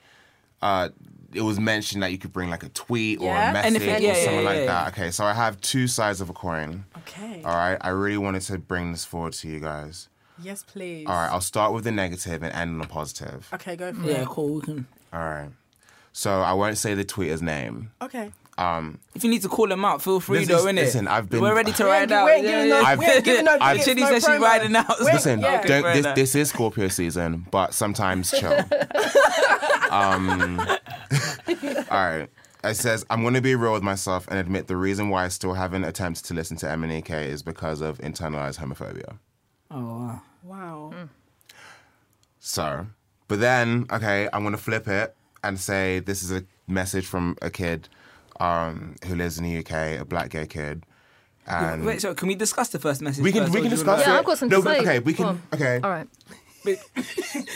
[0.60, 0.90] uh,
[1.34, 3.50] it was mentioned that you could bring like a tweet or Yeah?
[3.50, 4.66] a message Anything, or yeah, yeah, something yeah, like yeah.
[4.66, 4.88] that.
[4.92, 6.84] Okay, so I have two sides of a coin.
[6.98, 7.42] Okay.
[7.44, 10.08] All right, I really wanted to bring this forward to you guys.
[10.42, 11.06] Yes, please.
[11.06, 13.48] All right, I'll start with the negative and end on a positive.
[13.54, 14.06] Okay, go for it.
[14.10, 14.54] Yeah, cool.
[14.56, 14.86] We can.
[15.12, 15.50] All right.
[16.12, 17.90] So I won't say the tweeter's name.
[18.02, 18.30] Okay.
[18.58, 20.74] Um, if you need to call him out, feel free This though, is- innit?
[20.74, 22.26] listen, I've been- We're ready to We ride out.
[22.26, 24.40] We're giving no- I've- we ain't giving no I've- tickets, Chitty no said she's promo.
[24.42, 24.88] riding out.
[25.00, 25.62] Wait, Listen, yeah.
[25.62, 28.50] don't, this, this is Scorpio season, but sometimes chill.
[29.92, 30.60] um,
[31.90, 32.28] all right.
[32.64, 35.28] It says, I'm going to be real with myself and admit the reason why I
[35.28, 39.18] still haven't attempted to listen to MNEK is because of internalized homophobia.
[39.70, 40.92] Oh, wow.
[40.92, 40.92] Wow.
[42.38, 42.86] So,
[43.28, 47.36] but then, okay, I'm going to flip it and say this is a message from
[47.42, 47.88] a kid
[48.40, 50.84] um, who lives in the UK, a black gay kid.
[51.46, 53.24] And Wait, so can we discuss the first message?
[53.24, 54.18] we can first, we can discuss wanna- Yeah.
[54.20, 54.80] I've got something no, to say.
[54.80, 55.26] Okay, we Go can.
[55.26, 55.42] on.
[55.52, 55.80] Okay.
[55.82, 56.06] All right.
[56.64, 56.76] No,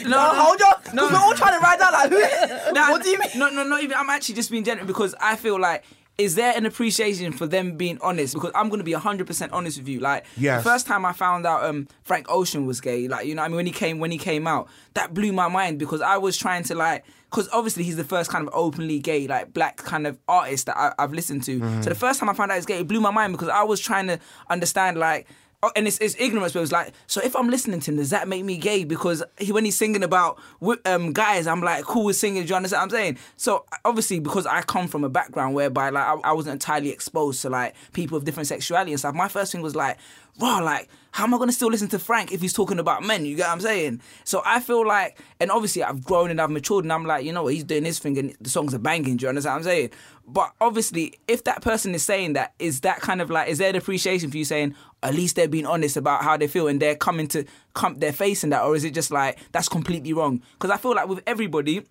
[0.06, 0.74] No, hold on.
[0.82, 2.72] Because we're all trying to ride out like, who?
[2.72, 3.28] Nah, what do you mean?
[3.36, 3.96] No, no, not even.
[3.96, 5.84] I'm actually just being genuine because I feel like.
[6.18, 8.32] Is there an appreciation for them being honest?
[8.32, 10.00] Because I'm going to be 100% honest with you.
[10.00, 10.64] Like, Yes.
[10.64, 13.44] the first time I found out um, Frank Ocean was gay, like, you know, what
[13.44, 16.16] I mean, when he came, when he came out, that blew my mind because I
[16.16, 19.76] was trying to like, because obviously he's the first kind of openly gay, like black
[19.76, 21.58] kind of artist that I, I've listened to.
[21.82, 23.64] So the first time I found out he's gay, it blew my mind because I
[23.64, 25.26] was trying to understand like.
[25.62, 27.96] Oh, and it's, it's ignorance, but it was like, so if I'm listening to him,
[27.96, 28.84] does that make me gay?
[28.84, 30.38] Because he, when he's singing about
[30.84, 32.42] um, guys, I'm like, cool singing.
[32.42, 33.18] Do you understand what I'm saying?
[33.36, 37.40] So obviously, because I come from a background whereby like I, I wasn't entirely exposed
[37.42, 39.14] to like people of different sexuality and stuff.
[39.14, 39.96] My first thing was like,
[40.38, 43.24] wow, like how am I gonna still listen to Frank if he's talking about men?
[43.24, 44.02] You get what I'm saying?
[44.24, 47.32] So I feel like, and obviously I've grown and I've matured, and I'm like, you
[47.32, 49.16] know what, he's doing his thing, and the songs are banging.
[49.16, 49.90] Do you understand what I'm saying?
[50.28, 53.70] But obviously, if that person is saying that, is that kind of like, is there
[53.70, 56.80] an appreciation for you saying, at least they're being honest about how they feel and
[56.80, 60.42] they're coming to come, they're facing that, or is it just like that's completely wrong?
[60.54, 61.84] Because I feel like with everybody,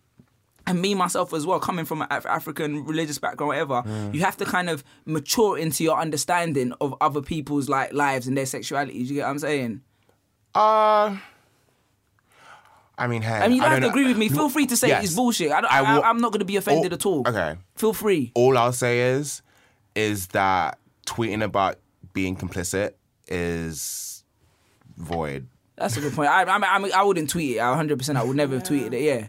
[0.67, 4.35] and me myself as well, coming from an Af- African religious background, whatever, you have
[4.37, 8.93] to kind of mature into your understanding of other people's like lives and their sexuality.
[8.93, 9.81] Do you get what I'm saying?
[10.55, 11.17] Uh,
[12.97, 13.33] I mean, hey.
[13.33, 13.89] I mean, you don't have don't to know.
[14.01, 14.29] agree with me.
[14.29, 15.03] Feel free to say Yes.
[15.05, 15.51] it's bullshit.
[15.51, 17.23] I don't, I I will- am not going to be offended Oh, at all.
[17.27, 17.55] okay.
[17.75, 18.31] Feel free.
[18.35, 19.41] All I'll say is,
[19.95, 21.75] is that tweeting about
[22.15, 22.93] being complicit
[23.27, 24.23] is
[24.97, 25.47] void.
[25.77, 26.29] That's a good point.
[26.29, 27.59] I, I, I, I wouldn't tweet it.
[27.59, 28.15] 100%.
[28.15, 29.01] I would never have tweeted it.
[29.01, 29.27] Yeah.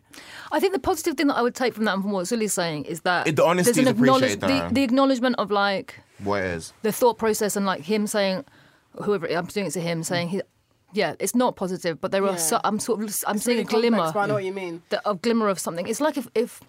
[0.52, 2.52] I think the positive thing that I would take from that and from what Sully's
[2.54, 4.68] saying is that It- the honesty there's an is appreciated, acknowledge- though.
[4.68, 6.72] the, the acknowledgement of like What it is?
[6.82, 8.44] the thought process and like him saying,
[9.02, 10.40] whoever I'm doing it to him, saying he,
[10.92, 12.38] yeah, it's not positive, but there are.
[12.38, 13.24] So, I'm sort of.
[13.26, 13.96] I'm It's seeing really a glimmer.
[13.96, 14.82] complex, but I know what you mean.
[14.88, 15.86] the, a glimmer of something.
[15.88, 16.60] It's like if, if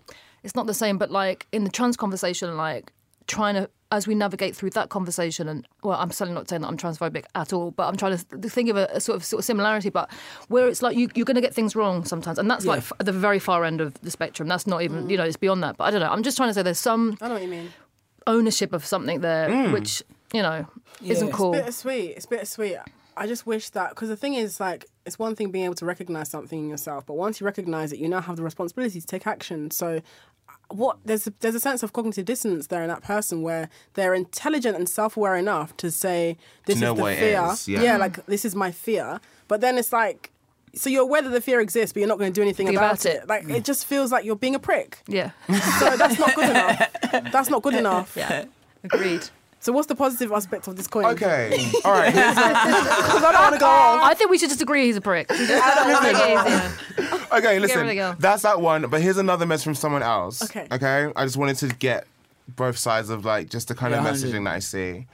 [0.43, 2.91] it's not the same, but like in the trans conversation, like
[3.27, 6.67] trying to as we navigate through that conversation, and well, I'm certainly not saying that
[6.67, 9.39] I'm transphobic at all, but I'm trying to think of a, a sort of sort
[9.39, 10.11] of similarity, but
[10.49, 12.91] where it's like you, you're going to get things wrong sometimes, and that's like f-
[12.99, 14.47] the very far end of the spectrum.
[14.49, 15.77] That's not even you know it's beyond that.
[15.77, 16.09] But I don't know.
[16.11, 17.69] I'm just trying to say there's some I know what you mean.
[18.25, 19.71] ownership of something there, mm.
[19.71, 20.65] which you know
[21.05, 21.33] isn't Yeah.
[21.33, 21.51] cool.
[21.53, 22.11] bittersweet.
[22.17, 22.77] It's bittersweet.
[23.15, 25.85] I just wish that because the thing is, like, it's one thing being able to
[25.85, 29.07] recognize something in yourself, but once you recognize it, you now have the responsibility to
[29.07, 29.71] take action.
[29.71, 30.01] So,
[30.69, 34.13] what there's a, there's a sense of cognitive dissonance there in that person where they're
[34.13, 37.47] intelligent and self-aware enough to say this know is the what fear.
[37.51, 37.97] is, yeah.
[37.97, 39.19] like this is my fear.
[39.47, 40.31] But then it's like.
[40.75, 43.03] So you're aware that the fear exists, but you're not going to do anything about,
[43.03, 43.23] about it.
[43.23, 43.27] it.
[43.27, 44.99] Like it just feels like you're being a prick.
[45.07, 45.31] yeah,
[45.79, 46.91] So that's not good enough.
[47.31, 48.15] That's not good enough.
[48.15, 48.45] yeah,
[48.83, 49.27] agreed.
[49.59, 51.05] So what's the positive aspect of this coin?
[51.05, 51.69] Okay.
[51.83, 52.13] All right.
[52.13, 54.03] Because I don't want to go off.
[54.03, 55.27] I think we should just agree he's a prick.
[55.29, 55.39] Just
[56.03, 57.27] make it easier.
[57.37, 57.89] Okay, listen.
[57.97, 58.17] else.
[58.19, 58.83] That's that one.
[58.89, 60.43] But here's another message from someone else.
[60.43, 60.67] Okay.
[60.71, 61.11] Okay.
[61.15, 62.05] I just wanted to get
[62.47, 64.27] both sides of like just the kind Yeah, of 100.
[64.31, 65.07] messaging that I see.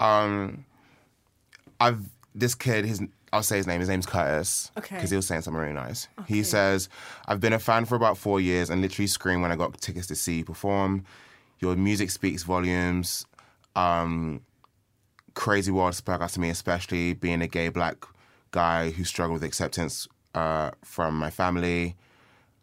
[0.00, 0.64] Um,
[1.80, 2.00] I've
[2.34, 2.84] this kid.
[2.84, 3.00] His
[3.32, 3.80] I'll say his name.
[3.80, 4.70] His name's Curtis.
[4.76, 4.96] Okay.
[4.96, 6.06] Because he was saying something really nice.
[6.28, 6.88] He says,
[7.26, 10.06] "I've been a fan for about four years and literally screamed when I got tickets
[10.08, 11.04] to see you perform.
[11.60, 13.24] Your music speaks volumes.
[13.76, 14.42] Um,
[15.34, 18.04] crazy world spoke out to me, especially being a gay black
[18.50, 21.96] guy who struggled with acceptance uh, from my family.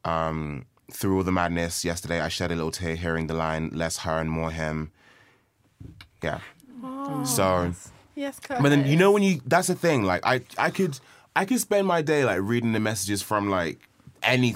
[0.05, 3.97] Um, through all the madness yesterday, I shed a little tear hearing the line "less
[3.97, 4.91] her and more him."
[6.23, 6.39] Yeah.
[7.25, 7.73] so,
[8.15, 8.61] Yes, Curtis.
[8.61, 10.03] but then you know when you that's the thing.
[10.03, 10.99] Like I, I could,
[11.35, 13.79] I could spend my day like reading the messages from like
[14.23, 14.55] any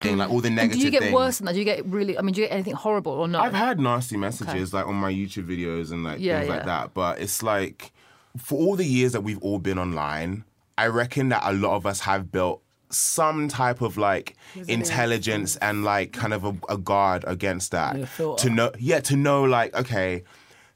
[0.00, 1.14] Thing, like all the And negative do you get things.
[1.14, 1.52] worse than that?
[1.52, 2.18] Do you get really?
[2.18, 3.44] I mean, do you get anything horrible or not?
[3.44, 6.94] I've had nasty messages like on my YouTube videos and like Yeah, things like that,
[6.94, 7.92] but it's like
[8.36, 10.44] for all the years that we've all been online,
[10.76, 14.36] I reckon that a lot of us have built some type of like
[14.68, 17.96] intelligence and like kind of a, a guard against that
[18.38, 20.22] to know yeah to know like okay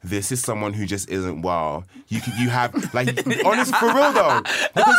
[0.02, 3.08] this is someone who just isn't well you can, you have like
[3.44, 4.40] honest for real though
[4.74, 4.96] because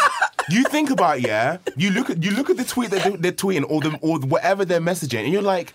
[0.52, 3.18] you think about it, yeah you look at you look at the tweet that they're,
[3.18, 5.74] they're tweeting or the or whatever they're messaging and you're like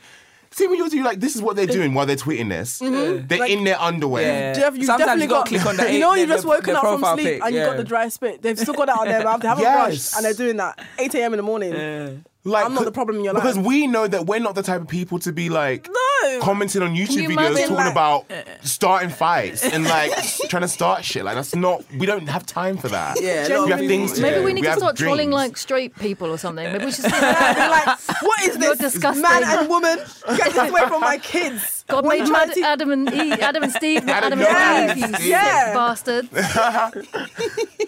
[0.51, 3.27] see when you're doing like this is what they're doing while they're tweeting this mm-hmm.
[3.27, 4.53] they're in their underwear Yeah.
[4.53, 6.47] Do you have, Sometimes definitely you gotta got, click on that You know, you've just
[6.47, 8.43] woken up from sleep pic, and you've got the dry spit.
[8.43, 9.41] They've still got that on their mouth.
[9.41, 9.85] They haven't Yes.
[9.87, 11.33] brushed and they're doing that 8 a.m.
[11.35, 12.25] in the morning.
[12.47, 13.65] Like, I'm not the problem in your because life.
[13.65, 16.41] Because we know that we're not the type of people to be like No.
[16.41, 18.43] commenting on YouTube you videos talking like- about uh.
[18.63, 20.13] starting fights and like
[20.49, 21.25] trying to start shit.
[21.25, 21.85] Like that's not.
[21.99, 23.21] We don't have time for that.
[23.21, 24.45] Yeah, a we have things to Maybe do.
[24.45, 26.73] we need to have start trolling like straight people or something.
[26.73, 27.05] Maybe we should.
[27.11, 28.93] They're like, what is You're this?
[28.93, 29.23] disgusting.
[29.23, 29.99] Man and woman,
[30.37, 31.76] get this away from my kids.
[31.89, 34.57] God What made you trying Mad- Adam and Eve, Adam and Steve, not Adam Adam,
[34.57, 35.05] and and Eve.
[35.21, 35.25] Eve.
[35.27, 35.65] You Yeah.
[35.65, 36.29] sick bastard.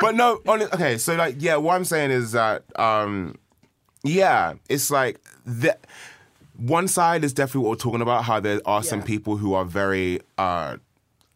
[0.00, 0.98] but no, on okay.
[0.98, 3.36] So like, yeah, what I'm saying is that, um,
[4.02, 5.76] yeah, it's like the
[6.56, 8.24] one side is definitely what we're talking about.
[8.24, 10.76] How there are some people who are very, uh,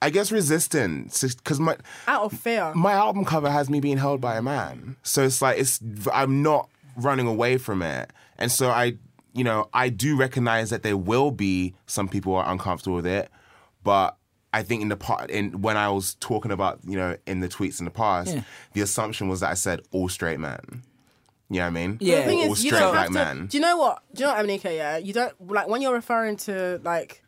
[0.02, 2.72] I guess, resistant because my Out of fear.
[2.74, 4.96] my album cover has me being held by a man.
[5.02, 5.80] So it's like it's
[6.12, 8.10] I'm not running away from it.
[8.38, 8.94] And so I
[9.38, 13.06] you know, I do recognize that there will be some people who are uncomfortable with
[13.06, 13.30] it,
[13.84, 14.16] but
[14.52, 17.48] I think in the part in when I was talking about, you know, in the
[17.48, 18.42] tweets in the past, Yeah.
[18.72, 20.82] the assumption was that I said all straight men.
[21.50, 21.98] You know what I mean?
[22.00, 22.20] Yeah.
[22.20, 23.12] The thing all is, you straight black to.
[23.12, 23.46] men.
[23.46, 24.02] Do you know what?
[24.14, 24.74] Do you know what, Aminika?
[24.74, 27.22] Yeah, you don't like when you're referring to like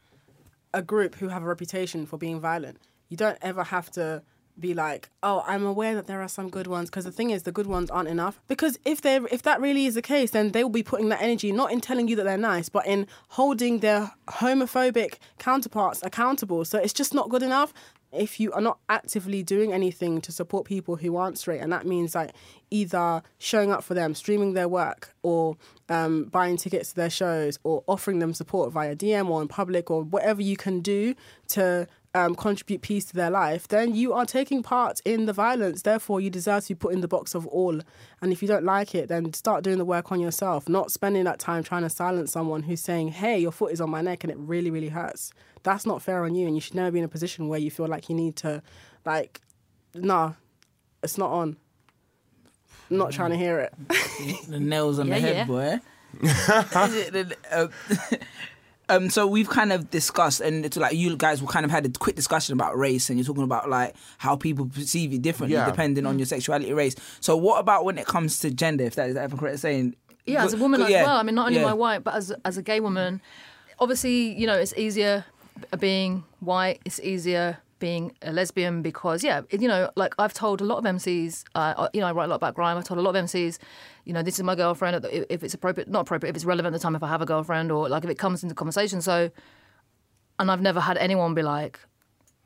[0.74, 2.78] a group who have a reputation for being violent.
[3.08, 4.22] You don't ever have to
[4.60, 7.42] be like, "Oh, I'm aware that there are some good ones," because the thing is,
[7.42, 8.40] the good ones aren't enough.
[8.48, 11.22] Because if they if that really is the case, then they will be putting that
[11.22, 16.64] energy not in telling you that they're nice, but in holding their homophobic counterparts accountable.
[16.64, 17.72] So it's just not good enough
[18.12, 21.86] if you are not actively doing anything to support people who aren't straight, and that
[21.86, 22.32] means like
[22.70, 25.56] either showing up for them, streaming their work, or
[25.88, 29.90] um, buying tickets to their shows, or offering them support via DM or in public,
[29.90, 31.14] or whatever you can do
[31.48, 35.82] to um, contribute peace to their life, then you are taking part in the violence.
[35.82, 37.80] Therefore, you deserve to be put in the box of all.
[38.20, 41.24] And if you don't like it, then start doing the work on yourself, not spending
[41.24, 44.24] that time trying to silence someone who's saying, hey, your foot is on my neck
[44.24, 45.32] and it really, really hurts.
[45.62, 46.46] That's not fair on you.
[46.46, 48.60] And you should never be in a position where you feel like you need to,
[49.04, 49.40] like,
[49.94, 50.32] nah,
[51.02, 51.56] it's not on.
[52.90, 53.72] I'm not trying to hear it.
[54.48, 55.44] the nails on Yeah, the head, yeah.
[55.44, 55.80] boy.
[58.90, 61.48] Is it the- um, so we've kind of discussed, and it's like you guys, we
[61.48, 64.66] kind of had a quick discussion about race, and you're talking about like how people
[64.66, 65.66] perceive it differently Yeah.
[65.66, 66.94] depending on your sexuality, race.
[67.20, 68.84] So what about when it comes to gender?
[68.84, 69.94] If that is ever correct saying?
[70.26, 71.16] Yeah, as a woman good- as yeah, well.
[71.16, 71.64] I mean, not only yeah.
[71.66, 73.20] am I white, but as as a gay woman,
[73.78, 75.24] obviously, you know, it's easier
[75.78, 76.80] being white.
[76.84, 80.84] It's easier being a lesbian because, yeah, you know, like I've told a lot of
[80.84, 82.76] MCs, uh, you know, I write a lot about grime.
[82.76, 83.58] I've told a lot of MCs,
[84.04, 85.04] you know, this is my girlfriend.
[85.06, 87.22] If if it's appropriate, not appropriate, if it's relevant at the time, if I have
[87.22, 89.00] a girlfriend, or like if it comes into conversation.
[89.00, 89.30] So,
[90.38, 91.80] and I've never had anyone be like,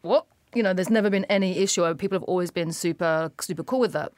[0.01, 0.27] what?
[0.55, 1.93] You know, there's never been any issue.
[1.97, 4.13] People have always been super, super cool with that.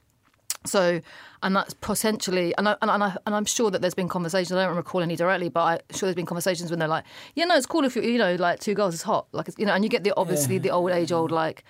[0.66, 1.00] So,
[1.42, 4.52] and that's potentially, and, I, and, and, I, and I'm sure that there's been conversations.
[4.52, 7.44] I don't recall any directly, but I'm sure there's been conversations when they're like, yeah,
[7.44, 9.72] no, it's cool if you, you know, like two girls is hot, like you know,
[9.74, 11.64] and you get the obviously the old age old like,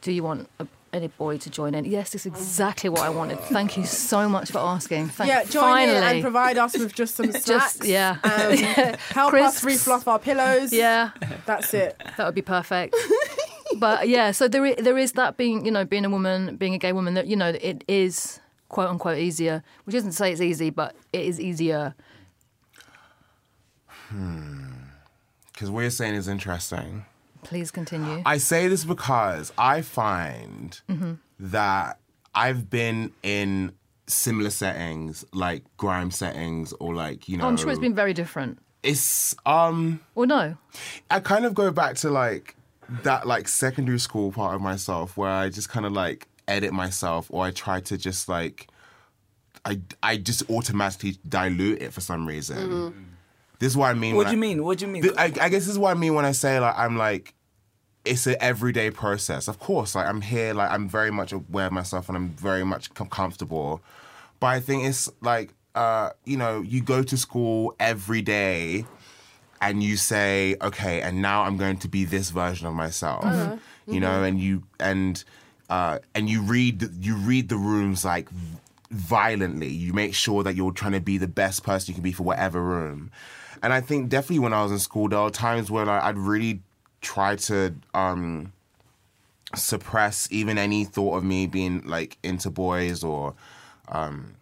[0.00, 1.84] do you want a, any boy to join in?
[1.84, 3.38] Yes, it's exactly what I wanted.
[3.40, 5.08] Thank you so much for asking.
[5.08, 5.96] Thank, yeah, join finally.
[5.96, 7.46] in and provide us with just some snacks.
[7.78, 8.18] Just- yeah.
[8.24, 8.56] Um,
[9.10, 9.86] help us Crisps.
[9.88, 10.72] refluff our pillows.
[10.72, 11.10] Yeah,
[11.46, 12.00] That's it.
[12.16, 12.94] that would be perfect.
[13.78, 16.74] but yeah, so there is, there is that being, you know, being a woman, being
[16.74, 20.32] a gay woman, that you know, it is quote unquote easier, which isn't to say
[20.32, 21.94] it's easy, but it is easier.
[25.52, 27.04] Because what you're saying is interesting.
[27.44, 28.22] Please continue.
[28.24, 31.12] I say this because I find Mm-hmm.
[31.40, 31.98] that
[32.34, 33.72] I've been in
[34.06, 37.44] similar settings, like grime settings, or like you know.
[37.44, 38.58] Oh, I'm sure it's been very different.
[38.82, 40.00] It's um.
[40.14, 40.56] Or no?
[41.10, 42.56] I kind of go back to like
[43.02, 47.26] that like secondary school part of myself where I just kind of like edit myself
[47.30, 48.68] or I try to just like
[49.64, 53.06] I I just automatically dilute it for some reason.
[53.58, 54.16] This is what I mean.
[54.16, 54.64] What do you I- mean?
[54.64, 55.02] What do you mean?
[55.02, 57.34] Th- I, I guess this is what I mean when I say like I'm like
[58.04, 59.46] it's an everyday process.
[59.46, 62.64] Of course, like I'm here, like I'm very much aware of myself and I'm very
[62.64, 63.80] much com- comfortable.
[64.40, 68.84] But I think it's like uh, you know, you go to school every day
[69.62, 73.24] and you say, okay, and now I'm going to be this version of myself.
[73.86, 75.22] You know, and you and
[75.70, 78.28] uh, and you read you read the rooms like
[78.90, 79.68] violently.
[79.68, 82.24] You make sure that you're trying to be the best person you can be for
[82.24, 83.10] whatever room.
[83.62, 86.18] And I think definitely when I was in school, there were times where like, I'd
[86.18, 86.60] really
[87.00, 88.52] try to um,
[89.54, 93.34] suppress even any thought of me being like into boys or
[93.88, 94.34] um,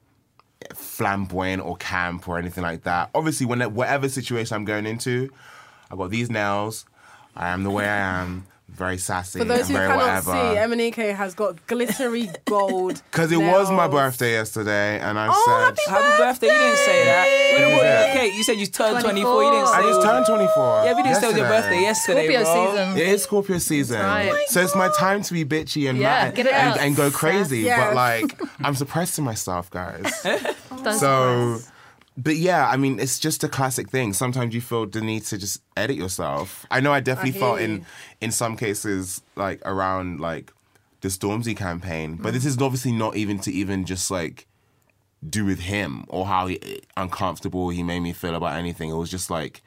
[0.74, 3.10] flamboyant or camp or anything like that.
[3.14, 5.30] Obviously, when whatever situation I'm going into,
[5.90, 6.86] I got these nails.
[7.36, 8.46] I am the way I am.
[8.72, 10.74] Very sassy For those and who very cannot see, whatever.
[10.74, 13.02] Emenike has got glittery gold.
[13.10, 15.42] Because it was my birthday yesterday, and I Oh,
[15.76, 16.46] said Happy birthday!
[16.46, 17.24] You didn't say that.
[17.58, 18.06] Wait, wait, Yeah.
[18.14, 19.44] Okay, you said you turned 24.
[19.44, 19.74] You didn't say.
[19.74, 20.84] I just turned 24.
[20.84, 22.66] Yeah, we didn't say it was your birthday yesterday, Scorpio bro.
[22.72, 22.96] season.
[22.96, 24.48] It is Scorpio season, right.
[24.48, 27.10] so it's my time to be bitchy and Yeah, mad get it and, and go
[27.10, 27.60] crazy.
[27.60, 27.88] Yes.
[27.88, 30.14] But like, I'm suppressing myself, guys.
[30.22, 31.70] So, surprise.
[32.16, 34.12] But yeah, I mean, it's just a classic thing.
[34.12, 36.66] Sometimes you feel the need to just edit yourself.
[36.70, 37.86] I know I definitely hear felt in
[38.20, 40.52] in some cases like around like
[41.00, 42.48] the Stormzy campaign, but this mm.
[42.48, 44.46] is obviously not even to even just like
[45.28, 48.90] do with him or how he, uncomfortable he made me feel about anything.
[48.90, 49.62] It was just like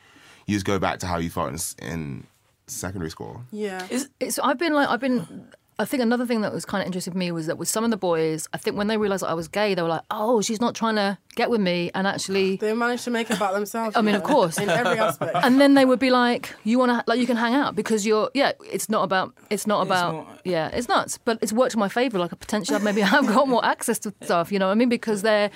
[0.46, 2.28] you just go back to how you felt in, in
[2.68, 3.44] secondary school.
[3.52, 3.86] Yeah.
[4.20, 5.48] It's I've been like I've been.
[5.80, 7.84] I think another thing that was kind of interesting for me was that with some
[7.84, 10.04] of the boys, I think when they realised that I was gay, they were like,
[10.12, 13.38] "Oh, she's not trying to get with me," and actually, They managed to make it
[13.38, 13.96] about themselves.
[13.98, 14.58] I mean, you of course.
[14.60, 15.36] In every aspect.
[15.44, 18.06] and then they would be like, "You want to like you can hang out because
[18.06, 20.68] you're yeah." It's not about it's not about not- yeah.
[20.70, 22.20] It's nuts, but it's worked in my favour.
[22.20, 24.52] Like potentially, maybe I've got more access to stuff.
[24.52, 24.90] You know what I mean?
[24.90, 25.50] Because they're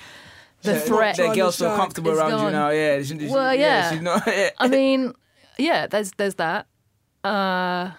[0.62, 1.16] the Yeah, threat.
[1.16, 2.70] That girl's so comfortable It's around you now.
[2.70, 3.00] Yeah.
[3.02, 3.92] She, she- Well, yeah.
[3.92, 4.22] she's not.
[4.26, 4.50] Yeah.
[4.58, 5.14] I mean,
[5.58, 6.66] yeah, there's there's that.
[7.22, 7.90] Uh,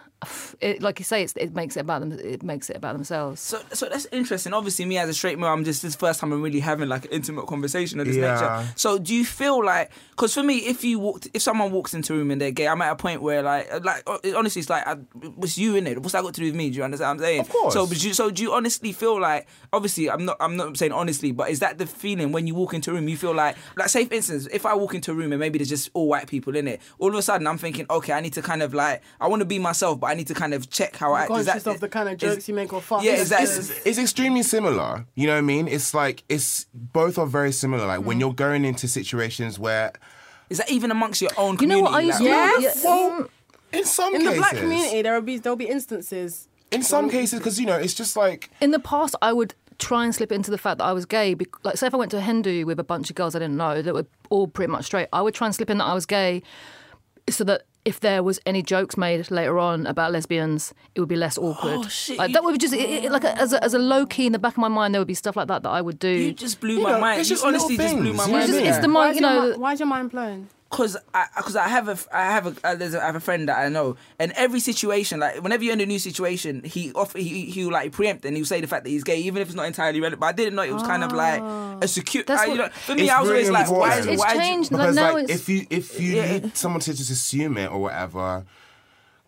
[0.59, 2.11] it, like you say, it's, it makes it about them.
[2.11, 3.39] It makes it about themselves.
[3.41, 4.53] So, so that's interesting.
[4.53, 7.05] Obviously, me as a straight male, I'm just this first time I'm really having like
[7.05, 8.34] an intimate conversation of this Yeah.
[8.34, 8.74] nature.
[8.76, 9.91] So, do you feel like?
[10.11, 12.67] Because for me, if you walked, if someone walks into a room and they're gay,
[12.67, 15.88] I'm at a point where like, like uh, honestly, it's like, I, what's you in
[15.88, 15.99] it?
[16.01, 16.70] What's that got to do with me?
[16.70, 17.39] Do you understand what I'm saying?
[17.41, 17.74] Of course.
[17.74, 19.47] So, but you, so do you honestly feel like?
[19.72, 20.38] Obviously, I'm not.
[20.39, 23.07] I'm not saying honestly, but is that the feeling when you walk into a room?
[23.07, 25.59] You feel like, like, say for instance, if I walk into a room and maybe
[25.59, 28.20] there's just all white people in it, all of a sudden I'm thinking, okay, I
[28.20, 30.53] need to kind of like, I want to be myself, but I need to kind
[30.53, 31.32] of check how I act.
[31.32, 33.03] Is Conscious that, of the kind of is- jokes you make or fuck.
[33.03, 33.55] Yeah, It's exactly.
[33.55, 35.05] just- it's extremely similar.
[35.16, 35.68] You know what I mean?
[35.68, 37.86] It's like it's both are very similar.
[37.86, 38.05] Like Mm.
[38.05, 39.93] when you're going into situations where
[40.49, 41.82] Is that even amongst your own You know community?
[41.84, 42.62] what I used like- to?
[42.62, 42.84] Yes.
[42.84, 43.30] Well,
[43.72, 46.47] in some in the black community, there will be there'll be instances.
[46.72, 50.03] in some cases, because you know, it's just like in the past, I would try
[50.05, 51.36] and slip into the fact that I was gay.
[51.64, 53.57] Like, say if I went to a Hindu with a bunch of girls I didn't
[53.57, 55.93] know that were all pretty much straight, I would try and slip in that I
[55.93, 56.41] was gay,
[57.30, 61.15] so that if there was any jokes made later on about lesbians, it would be
[61.15, 61.77] less oh, awkward.
[61.77, 63.80] Oh, shit, Like that would be just it, it- like a, as a, as a
[63.80, 65.69] low key in the back of my mind, there would be stuff like that that
[65.69, 66.09] I would do.
[66.09, 67.19] You just blew You my know, mind.
[67.21, 68.32] it's You just honestly just blew my mind.
[68.51, 69.51] what I it's the Why mind, is you your know.
[69.51, 70.49] mi- why's your mind blown?
[70.72, 73.20] Cause I, cause I have a, I have a, uh, there's a, I have a
[73.20, 76.93] friend that I know, and every situation, like whenever you're in a new situation, he
[76.93, 79.41] off, he, he will like preempt and he'll say the fact that he's gay, even
[79.41, 80.20] if it's not entirely relevant.
[80.20, 82.24] But I didn't know it was kind of like a secure.
[82.24, 83.89] That's uh, you what- know, for me, It's I was really always like, why?
[83.97, 84.13] Is, important.
[84.13, 84.72] It's why changed.
[84.72, 86.32] Like because now like it's if you if you Yeah.
[86.38, 88.45] need someone to just assume it or whatever.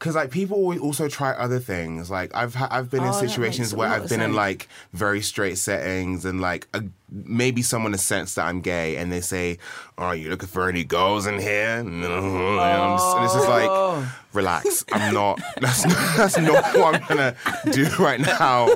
[0.01, 2.09] Because like people also try other things.
[2.09, 5.21] Like I've ha- I've been in Oh, that situations where I've been in like very
[5.21, 9.59] straight settings and like a, maybe someone has sensed that I'm gay and they say,
[9.99, 12.17] "Oh, you looking for any girls in here?" No,
[12.59, 13.99] and, just- and it's just Oh.
[14.01, 14.83] like, relax.
[14.91, 15.39] I'm not.
[15.61, 17.35] That's not, that's not what I'm gonna
[17.71, 18.69] do right now.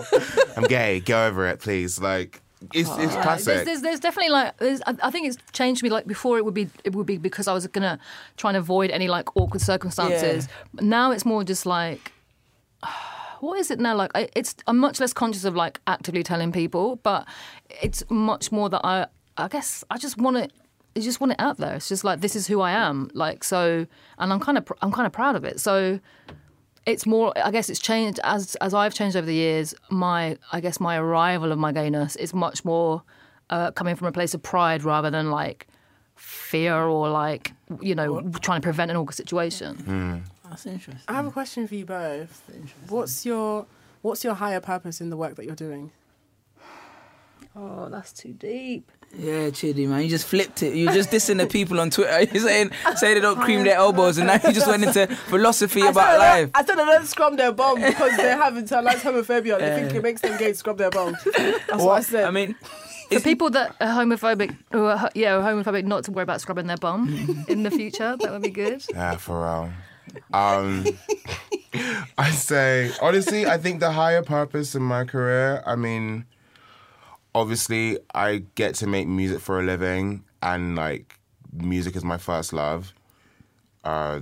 [0.56, 1.00] I'm gay.
[1.00, 2.00] Go over it, please.
[2.00, 2.40] Like
[2.74, 3.46] it's it's Yeah, classic.
[3.46, 5.90] There's, there's, there's definitely like there's, I, I think it's changed me.
[5.90, 8.00] Like before, it would be it would be because I was gonna
[8.38, 10.48] try and avoid any like awkward circumstances.
[10.74, 12.12] But now it's more just like.
[13.42, 13.96] What is it now?
[13.96, 17.28] Like, I, it's I'm much less conscious of like actively telling people, but
[17.82, 19.08] it's much more that I,
[19.38, 20.54] I guess I just want it.
[20.96, 21.76] I just want it out there.
[21.76, 23.12] It's just like this is who I am.
[23.14, 23.86] Like so,
[24.18, 25.60] and I'm kind of I'm kind of proud of it.
[25.60, 26.00] So
[26.86, 30.60] it's more i guess it's changed as as i've changed over the years my i
[30.60, 33.02] guess my arrival of my gayness is much more
[33.50, 35.68] uh, coming from a place of pride rather than like
[36.16, 41.02] fear or like you know trying to prevent an awkward situation That's interesting.
[41.08, 42.44] I have a question for you both.
[42.88, 43.66] What's your
[44.04, 45.92] what's your higher purpose in the work that you're doing?
[47.56, 50.76] oh that's too deep Yeah, Chidi, man, you just flipped it.
[50.76, 52.22] You're just dissing the people on Twitter.
[52.34, 55.82] You're saying say they don't cream their elbows, and now you just went into philosophy
[55.82, 56.50] about life.
[56.54, 59.58] I said they don't scrub their bum because they have internalized homophobia.
[59.60, 61.16] They think it makes them gay to scrub their bum.
[61.34, 62.26] That's what I said.
[62.26, 62.56] I mean,
[63.12, 66.42] for people that are homophobic who are ho- yeah are homophobic not to worry about
[66.42, 69.72] scrubbing their bum in the future that would be good Yeah, for real.
[70.34, 70.86] Um,
[72.18, 75.62] I say honestly, I think the higher purpose in my career.
[75.66, 76.26] I mean,
[77.36, 81.20] obviously, I get to make music for a living, and like,
[81.54, 82.94] music is my first love.
[83.84, 84.22] Uh,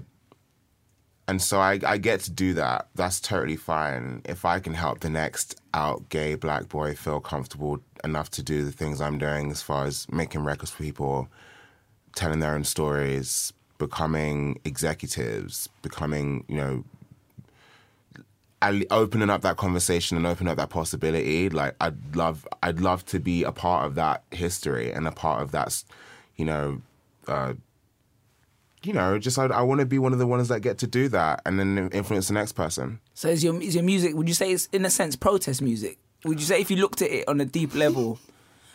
[1.27, 2.89] and so I, I get to do that.
[2.95, 4.21] That's totally fine.
[4.25, 8.65] If I can help the next out gay black boy feel comfortable enough to do
[8.65, 11.29] the things I'm doing, as far as making records for people,
[12.15, 16.83] telling their own stories, becoming executives, becoming, you know,
[18.91, 21.49] opening up that conversation and opening up that possibility.
[21.49, 25.41] Like I'd love, I'd love to be a part of that history and a part
[25.41, 25.83] of that,
[26.35, 26.81] you know,
[27.27, 27.53] uh,
[28.83, 30.87] you know, just I, I want to be one of the ones that get to
[30.87, 32.99] do that and then influence the next person.
[33.13, 34.13] so is your is your music?
[34.15, 35.97] Would you say it's in a sense protest music?
[36.25, 38.19] Would you say if you looked at it on a deep level?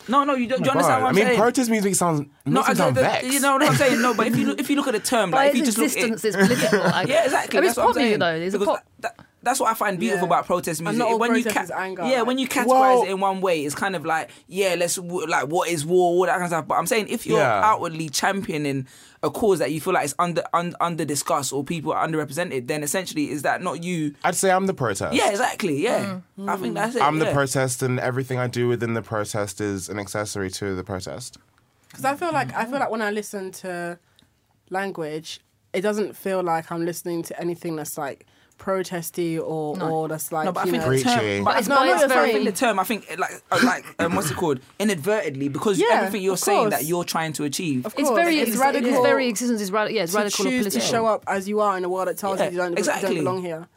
[0.07, 0.59] No, no, you don't.
[0.59, 1.39] do you understand what I'm I mean, saying?
[1.39, 4.01] protest music sounds no, makes me I sound the- you know what I'm saying.
[4.01, 5.75] No, but if you look, if you look at the term, like if you its
[5.75, 6.79] just look existence, at, it's political.
[6.89, 7.57] Like, yeah, exactly.
[7.59, 8.33] I mean, that's it's what pop music though.
[8.33, 8.85] It's a Because pop.
[9.01, 10.33] that- that's what I find beautiful Yeah.
[10.33, 10.99] about protest And music.
[10.99, 13.09] not all when you protest ca- is anger, yeah, like- when you categorize Well- it
[13.09, 16.33] in one way, it's kind of like yeah, let's like what is war, all that
[16.33, 16.67] kind of stuff.
[16.67, 17.61] But I'm saying if you're Yeah.
[17.63, 18.87] outwardly championing
[19.21, 22.67] a cause that you feel like is under un, under discussed or people are underrepresented,
[22.67, 24.13] then essentially is that not you?
[24.23, 25.13] I'd say I'm the protest.
[25.13, 25.81] Yeah, exactly.
[25.83, 26.49] Yeah, mm.
[26.49, 27.01] I think that's it.
[27.01, 30.83] I'm the protest, and everything I do within the protest is an accessory to the
[30.83, 31.37] protest.
[31.89, 33.97] Because I feel like I feel like when I listen to
[34.69, 35.41] language,
[35.73, 38.25] it doesn't feel like I'm listening to anything that's like
[38.59, 40.91] protesty or or that's like No, but I you think know.
[40.91, 42.45] the term, but it's, No, but I it's what very saying.
[42.45, 42.77] the term.
[42.79, 44.59] I think like uh, like um, what's it called?
[44.79, 46.73] Inadvertently, because Yeah, everything you're saying course.
[46.75, 47.85] that you're trying to achieve.
[47.87, 48.89] Of It's course, very it's it's, radical.
[48.89, 49.95] It's very existence is radical.
[49.95, 52.07] Yeah, it's to radical or choose to show up as you are in a world
[52.07, 53.07] that tells Yeah, you you don't, you exactly.
[53.15, 53.67] don't belong here.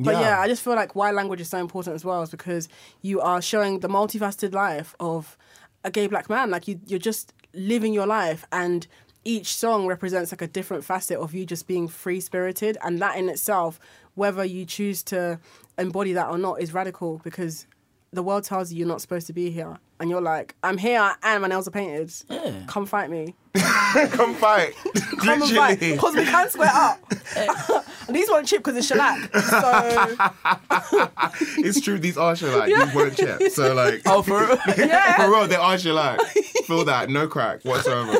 [0.00, 0.40] But yeah.
[0.40, 2.68] I just feel like why language is so important as well is because
[3.02, 5.36] you are showing the multifaceted life of
[5.84, 6.50] a gay black man.
[6.50, 8.86] Like you, you're just living your life, and
[9.24, 13.16] each song represents like a different facet of you just being free spirited, and that
[13.16, 13.78] in itself,
[14.14, 15.38] whether you choose to
[15.78, 17.66] embody that or not, is radical because
[18.12, 21.14] the world tells you you're not supposed to be here, and you're like, I'm here
[21.22, 22.12] and my nails are painted.
[22.28, 22.52] Yeah.
[22.66, 23.34] Come fight me.
[23.54, 24.74] Come fight.
[25.18, 26.98] Come and fight because we can square up.
[28.06, 29.30] and these won't chip because it's shellac.
[29.36, 31.10] So
[31.58, 31.98] it's true.
[31.98, 32.66] These are shellac.
[32.66, 33.54] These weren't chips.
[33.54, 34.58] So like, Oh, for real?
[34.76, 35.16] yeah.
[35.24, 36.20] for real, they are shellac.
[36.66, 37.08] Feel that?
[37.10, 38.18] No crack whatsoever.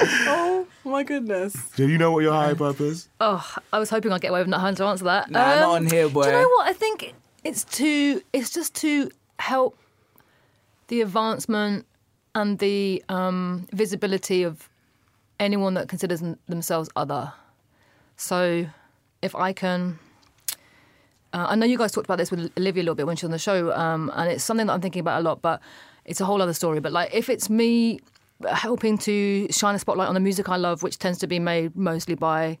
[0.00, 1.54] Oh my goodness.
[1.76, 3.08] Do you know what your higher purpose?
[3.20, 5.26] Oh, I was hoping I'd get away with not having to answer that.
[5.26, 6.22] Um, Nah, not on here, boy.
[6.24, 6.68] Do you know what?
[6.68, 9.78] I think it's to it's just to help
[10.88, 11.86] the advancement
[12.34, 14.68] and the um, visibility of
[15.40, 17.32] anyone that considers themselves other.
[18.16, 18.66] So,
[19.22, 19.98] if I can.
[21.32, 23.26] Uh, I know you guys talked about this with Olivia a little bit when she
[23.26, 25.60] was on the show, um, and it's something that I'm thinking about a lot, but
[26.06, 26.80] it's a whole other story.
[26.80, 28.00] But like, if it's me
[28.48, 31.76] helping to shine a spotlight on the music I love, which tends to be made
[31.76, 32.58] mostly by,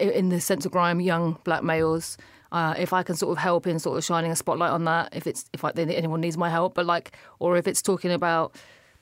[0.00, 2.16] in the sense of grime, young black males.
[2.52, 5.14] Uh, if I can sort of help in sort of shining a spotlight on that,
[5.14, 8.54] if it's if I, anyone needs my help, but like, or if it's talking about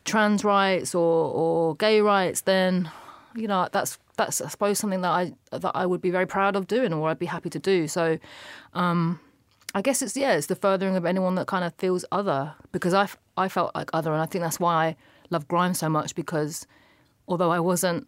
[0.05, 2.91] trans rights or, or gay rights, then
[3.37, 6.57] you know that's that's I suppose something that I that I would be very proud
[6.57, 7.87] of doing, or I'd be happy to do.
[7.87, 8.19] So,
[8.73, 9.21] um,
[9.75, 12.95] I guess it's yeah, it's the furthering of anyone that kind of feels other because
[12.95, 14.97] I I felt like other, and I think that's why I
[15.31, 16.67] love grime so much because
[17.29, 18.07] although I wasn't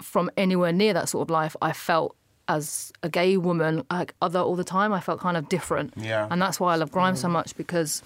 [0.00, 2.16] from anywhere near that sort of life, I felt
[2.48, 4.92] as a gay woman like other all the time.
[4.92, 6.26] I felt kind of different, Yeah.
[6.30, 7.32] and that's why I love grime so mm.
[7.32, 8.02] much because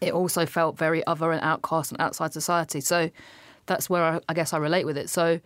[0.00, 2.80] it also felt very other and outcast and outside society.
[2.80, 3.10] So
[3.66, 5.08] that's where I, I guess I relate with it.
[5.08, 5.40] So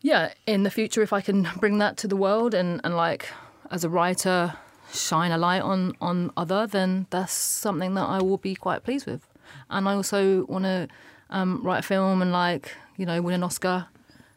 [0.00, 3.28] yeah, in the future, if I can bring that to the world and, and like
[3.70, 4.54] as a writer,
[4.92, 9.06] shine a light on on other, then that's something that I will be quite pleased
[9.06, 9.26] with.
[9.68, 10.88] And I also want to
[11.30, 13.86] um, write a film and like you know win an Oscar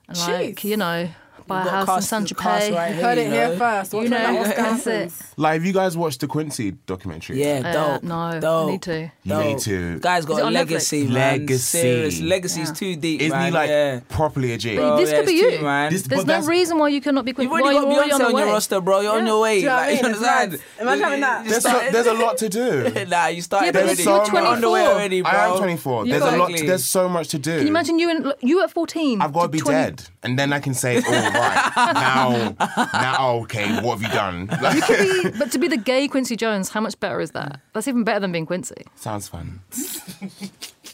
[0.08, 1.10] and like you know
[1.48, 2.76] buy a house cast- in San cast Tropez.
[2.76, 3.58] right Heard it here know.
[3.58, 3.94] first.
[3.94, 4.94] Watch You when that know, Oscar that's it.
[4.94, 5.24] happens.
[5.38, 7.42] Like, have you guys watched the Quincy documentary?
[7.44, 8.04] Yeah, Uh, dope.
[8.04, 8.70] no, I dope.
[8.72, 9.12] need to.
[9.24, 10.00] You need to.
[10.00, 11.14] Guy's Is got it a legacy, man.
[11.14, 11.78] Legacy.
[11.80, 12.20] Serious.
[12.22, 13.46] Legacy's too deep, Isn't man.
[13.48, 14.00] he like yeah.
[14.10, 14.76] properly a G?
[14.76, 15.58] Bro, this yeah, could be you.
[15.58, 15.92] too, man.
[15.92, 17.34] This- There's no reason why you cannot be.
[17.38, 19.00] You've already got you're already Beyonce on, on, your roster, bro.
[19.02, 19.60] You're on your way.
[19.60, 20.04] You know what I like, mean?
[20.06, 20.60] you It's understand?
[20.82, 21.44] Imagine having that.
[21.46, 23.06] There's, so, started- there's a lot to do.
[23.10, 24.04] nah, you started already.
[24.04, 24.94] you're You're on the way 24.
[24.94, 25.32] already, bro.
[25.32, 26.06] I am 24.
[26.06, 26.52] There's a lot.
[26.56, 27.52] There's so much to do.
[27.58, 29.22] Can you imagine you and you at 14?
[29.22, 31.02] I've got to be 20 dead, and then I can say, "All
[31.34, 32.56] right, now,
[32.94, 35.00] now, okay, what have you done?" Like, You could
[35.34, 37.60] be, but to be the gay Quincy Jones, how much better is that?
[37.74, 38.84] That's even better than being Quincy.
[38.96, 39.62] sounds fun.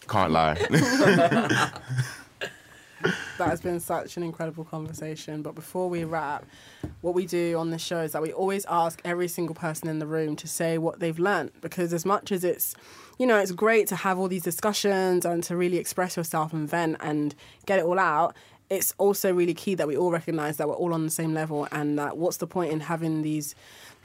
[0.08, 0.56] Can't lie.
[3.38, 5.42] That has been such an incredible conversation.
[5.42, 6.46] But before we wrap,
[7.00, 10.00] what we do on the show is that we always ask every single person in
[10.00, 11.62] the room to say what they've learnt.
[11.62, 12.76] Because as much as it's,
[13.18, 16.68] you know, it's great to have all these discussions and to really express yourself and
[16.70, 17.36] vent and
[17.66, 18.36] get it all out,
[18.70, 21.68] it's also really key that we all recognize that we're all on the same level
[21.72, 23.56] and that what's the point in having these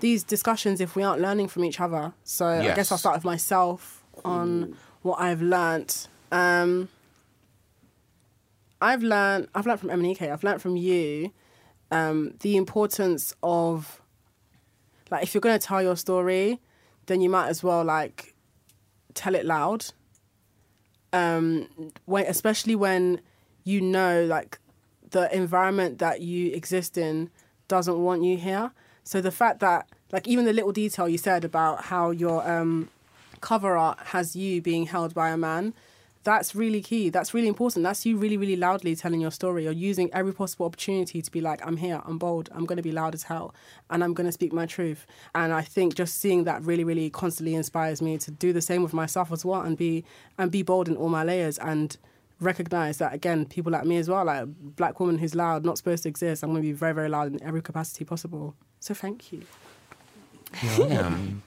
[0.00, 2.12] these discussions if we aren't learning from each other.
[2.24, 6.08] So I guess I'll start with myself on what I've learnt.
[6.32, 6.88] Um,
[8.80, 11.30] I've learned I've learned from Emenike, I've learned from you
[11.90, 14.00] um, the importance of
[15.10, 16.60] like if you're gonna tell your story,
[17.06, 18.34] then you might as well like
[19.12, 19.86] tell it loud.
[21.12, 21.68] Um,
[22.06, 23.20] when, especially when
[23.64, 24.58] you know like
[25.10, 27.30] the environment that you exist in
[27.68, 28.72] doesn't want you here.
[29.04, 32.88] So the fact that like even the little detail you said about how your um,
[33.40, 35.74] cover art has you being held by a man,
[36.24, 37.10] that's really key.
[37.10, 37.84] That's really important.
[37.84, 39.64] That's you really, really loudly telling your story.
[39.64, 42.82] You're using every possible opportunity to be like, I'm here, I'm bold, I'm going to
[42.82, 43.54] be loud as hell,
[43.90, 45.06] and I'm going to speak my truth.
[45.34, 48.82] And I think just seeing that really, really constantly inspires me to do the same
[48.82, 50.04] with myself as well and be
[50.38, 51.98] and be bold in all my layers and
[52.40, 55.78] recognize that again, people like me as well, like a black woman who's loud, not
[55.78, 56.42] supposed to exist.
[56.42, 58.54] I'm going to be very, very loud in every capacity possible.
[58.80, 59.42] So thank you.
[60.90, 61.42] Um,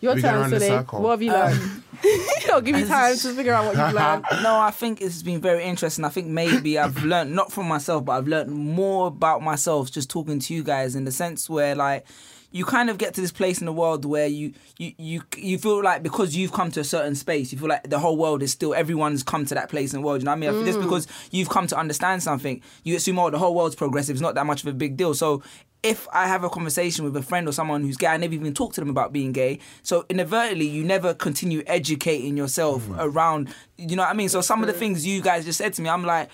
[0.00, 0.70] Your We turn, around the Sunny.
[0.70, 1.02] circle.
[1.02, 1.82] What have you learned?
[2.52, 4.24] I'll give you time to figure out what you've learned.
[4.42, 6.04] no, I think it's been very interesting.
[6.04, 10.10] I think maybe I've learned not from myself, but I've learned more about myself just
[10.10, 12.04] talking to you guys in the sense where like
[12.52, 15.58] you kind of get to this place in the world where you you you you
[15.58, 18.42] feel like because you've come to a certain space, you feel like the whole world
[18.42, 20.20] is still everyone's come to that place in the world.
[20.20, 20.50] You know what I mean?
[20.52, 20.82] Feel Just Mm.
[20.82, 24.14] because you've come to understand something, you assume oh the whole world's progressive.
[24.14, 25.14] It's not that much of a big deal.
[25.14, 25.42] So
[25.82, 28.54] if I have a conversation with a friend or someone who's gay, I never even
[28.54, 29.58] talk to them about being gay.
[29.82, 33.52] So inadvertently, you never continue educating yourself around.
[33.76, 34.28] You know what I mean?
[34.28, 36.28] So some of the things you guys just said to me, I'm like.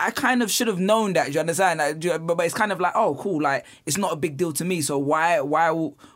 [0.00, 1.26] I kind of should have known that.
[1.26, 1.78] Do you understand?
[1.78, 3.42] Like, do but, but it's kind of like, oh, cool.
[3.42, 4.80] Like, it's not a big deal to me.
[4.80, 5.70] So why, why,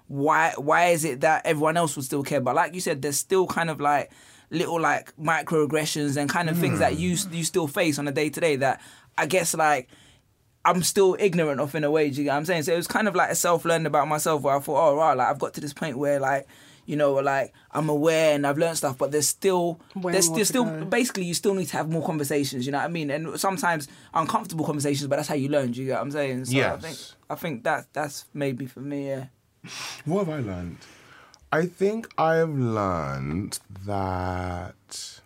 [0.08, 2.40] why, why is it that everyone else would still care?
[2.40, 4.10] But like you said, there's still kind of like
[4.50, 7.34] little like microaggressions and kind of things that you hmm.
[7.34, 8.80] you still face on a day to day that
[9.18, 9.88] I guess like
[10.64, 12.08] I'm still ignorant of in a way.
[12.08, 12.62] Do you get what I'm saying?
[12.62, 14.96] So it was kind of like a self learning about myself where I thought, oh
[14.96, 16.46] right, like I've got to this point where like
[16.86, 20.36] you know like I'm aware and I've learned stuff, but there's still Way there's, more
[20.36, 20.84] there's to still go.
[20.86, 22.66] basically you still need to have more conversations.
[22.66, 23.10] You know what I mean?
[23.10, 25.72] And sometimes uncomfortable conversations, but that's how you learn.
[25.72, 26.44] Do you get what I'm saying?
[26.46, 26.82] So I Yes.
[26.82, 26.98] think
[27.30, 29.08] I think that that's maybe for me.
[29.08, 29.24] Yeah.
[30.04, 30.78] What have I learned?
[31.52, 35.20] I think I've learned that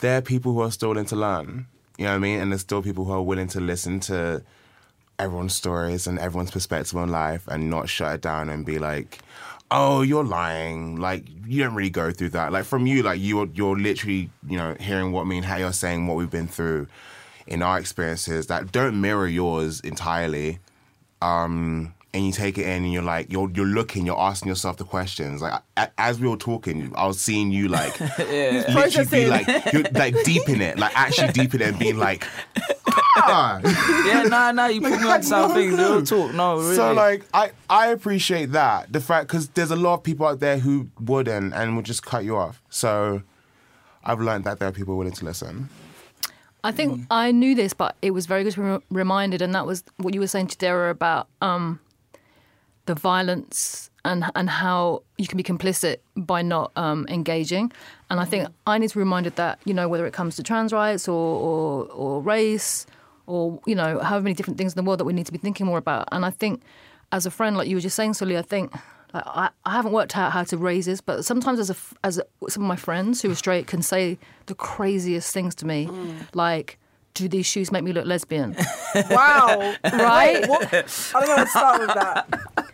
[0.00, 1.66] there are people who are still willing to learn.
[1.96, 2.40] You know what I mean?
[2.40, 4.42] And there's still people who are willing to listen to
[5.18, 9.18] everyone's stories and everyone's perspective on life and not shut it down and be like,
[9.70, 12.52] "Oh, you're lying." Like you don't really go through that.
[12.52, 15.72] Like from you, like you're you're literally you know hearing what me and how you're
[15.72, 16.86] saying what we've been through
[17.46, 20.58] in our experiences that don't mirror yours entirely
[21.22, 24.76] um, and you take it in and you're like you're you're looking, you're asking yourself
[24.76, 25.42] the questions.
[25.42, 29.82] Like a, as we were talking, I was seeing you like literally be like you're
[29.92, 32.26] like deep in it, like actually deep in it and being like
[33.22, 33.60] ah.
[34.06, 35.76] yeah, no, no, you put me on some things.
[35.76, 36.76] Real talk, no, really.
[36.76, 40.40] So like I I appreciate that the fact because there's a lot of people out
[40.40, 42.62] there who wouldn't and would just cut you off.
[42.70, 43.22] So
[44.04, 45.68] I've learned that there are people willing to listen.
[46.64, 49.64] I think I knew this, but it was very good to be reminded, and that
[49.66, 51.78] was what you were saying to Dara about um,
[52.86, 57.70] the violence and and how you can be complicit by not um, engaging.
[58.10, 60.42] And I think I need to be reminded that you know whether it comes to
[60.42, 62.86] trans rights or or, or race
[63.28, 65.38] or you know however many different things in the world that we need to be
[65.38, 66.08] thinking more about.
[66.10, 66.62] And I think
[67.12, 68.72] as a friend, like you were just saying, Sully, I think.
[69.14, 71.94] Like, I, I haven't worked out how to raise this, but sometimes as a, f-
[72.04, 75.66] as a, some of my friends who are straight can say the craziest things to
[75.66, 76.14] me, mm.
[76.34, 76.78] like,
[77.14, 78.54] "Do these shoes make me look lesbian?"
[79.10, 79.74] Wow.
[79.82, 80.40] Right?
[80.42, 81.12] Wait, what?
[81.14, 82.70] I don't know how to start with that.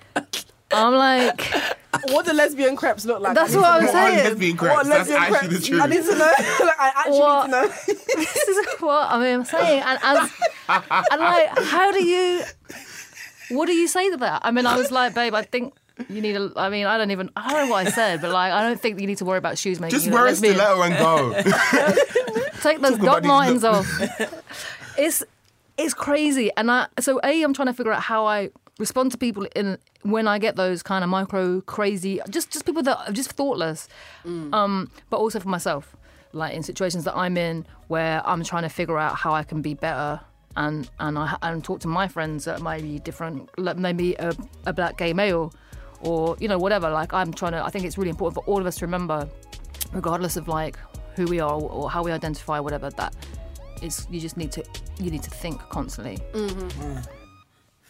[0.74, 1.40] I'm like,
[2.10, 3.34] What do lesbian crepes look like?
[3.34, 3.92] That's what I'm know.
[3.92, 4.24] saying.
[4.24, 5.60] lesbian crepes, What that's lesbian actually crepes?
[5.60, 5.82] the truth.
[5.82, 6.32] I need to know.
[6.66, 7.46] like, I actually What?
[7.46, 7.68] need to know.
[8.16, 9.34] this is what I mean.
[9.36, 10.30] I'm saying, and as
[11.10, 12.42] and like, how do you?
[13.50, 14.40] What do you say to that?
[14.44, 15.72] I mean, I was like, babe, I think
[16.08, 16.50] you need a.
[16.56, 17.30] I mean, I don't even.
[17.36, 19.38] I don't know what I said, but like, I don't think you need to worry
[19.38, 20.54] about shoes making Just you look wear a lesbian.
[20.54, 21.32] stiletto and go.
[22.60, 23.86] Take those Talk about Doc these Martens off.
[24.98, 25.22] It's
[25.78, 29.18] it's crazy, and I so a I'm trying to figure out how I respond to
[29.18, 33.12] people in when I get those kind of micro crazy, just just people that are
[33.12, 33.88] just thoughtless,
[34.24, 34.52] mm.
[34.52, 35.96] um, but also for myself,
[36.32, 39.62] like in situations that I'm in where I'm trying to figure out how I can
[39.62, 40.20] be better.
[40.56, 44.32] And and I and talk to my friends that might be different, like maybe a,
[44.66, 45.52] a black gay male,
[46.00, 46.88] or you know whatever.
[46.90, 47.64] Like I'm trying to.
[47.64, 49.28] I think it's really important for all of us to remember
[49.92, 50.78] regardless of like
[51.16, 53.14] who we are or how we identify, whatever that
[53.82, 54.64] is, you just need to
[55.00, 56.18] you need to think constantly.
[56.34, 57.23] I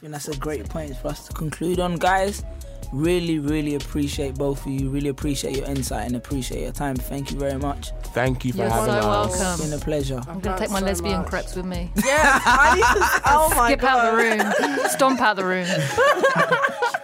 [0.05, 2.45] think that's a great point for us to conclude on, guys.
[2.93, 4.91] Really, really appreciate both of you.
[4.91, 6.95] Really appreciate your insight and appreciate your time.
[6.95, 7.93] Thank you very much.
[8.13, 9.33] Thank you for You're having so us.
[9.33, 9.65] It's welcome.
[9.71, 10.21] been a pleasure.
[10.29, 11.29] I'm gonna take my so lesbian much.
[11.31, 11.91] crepes with me.
[12.05, 13.23] Yeah, I need to.
[13.31, 13.89] Oh my Skip god.
[13.89, 15.67] out the room, stomp out the room.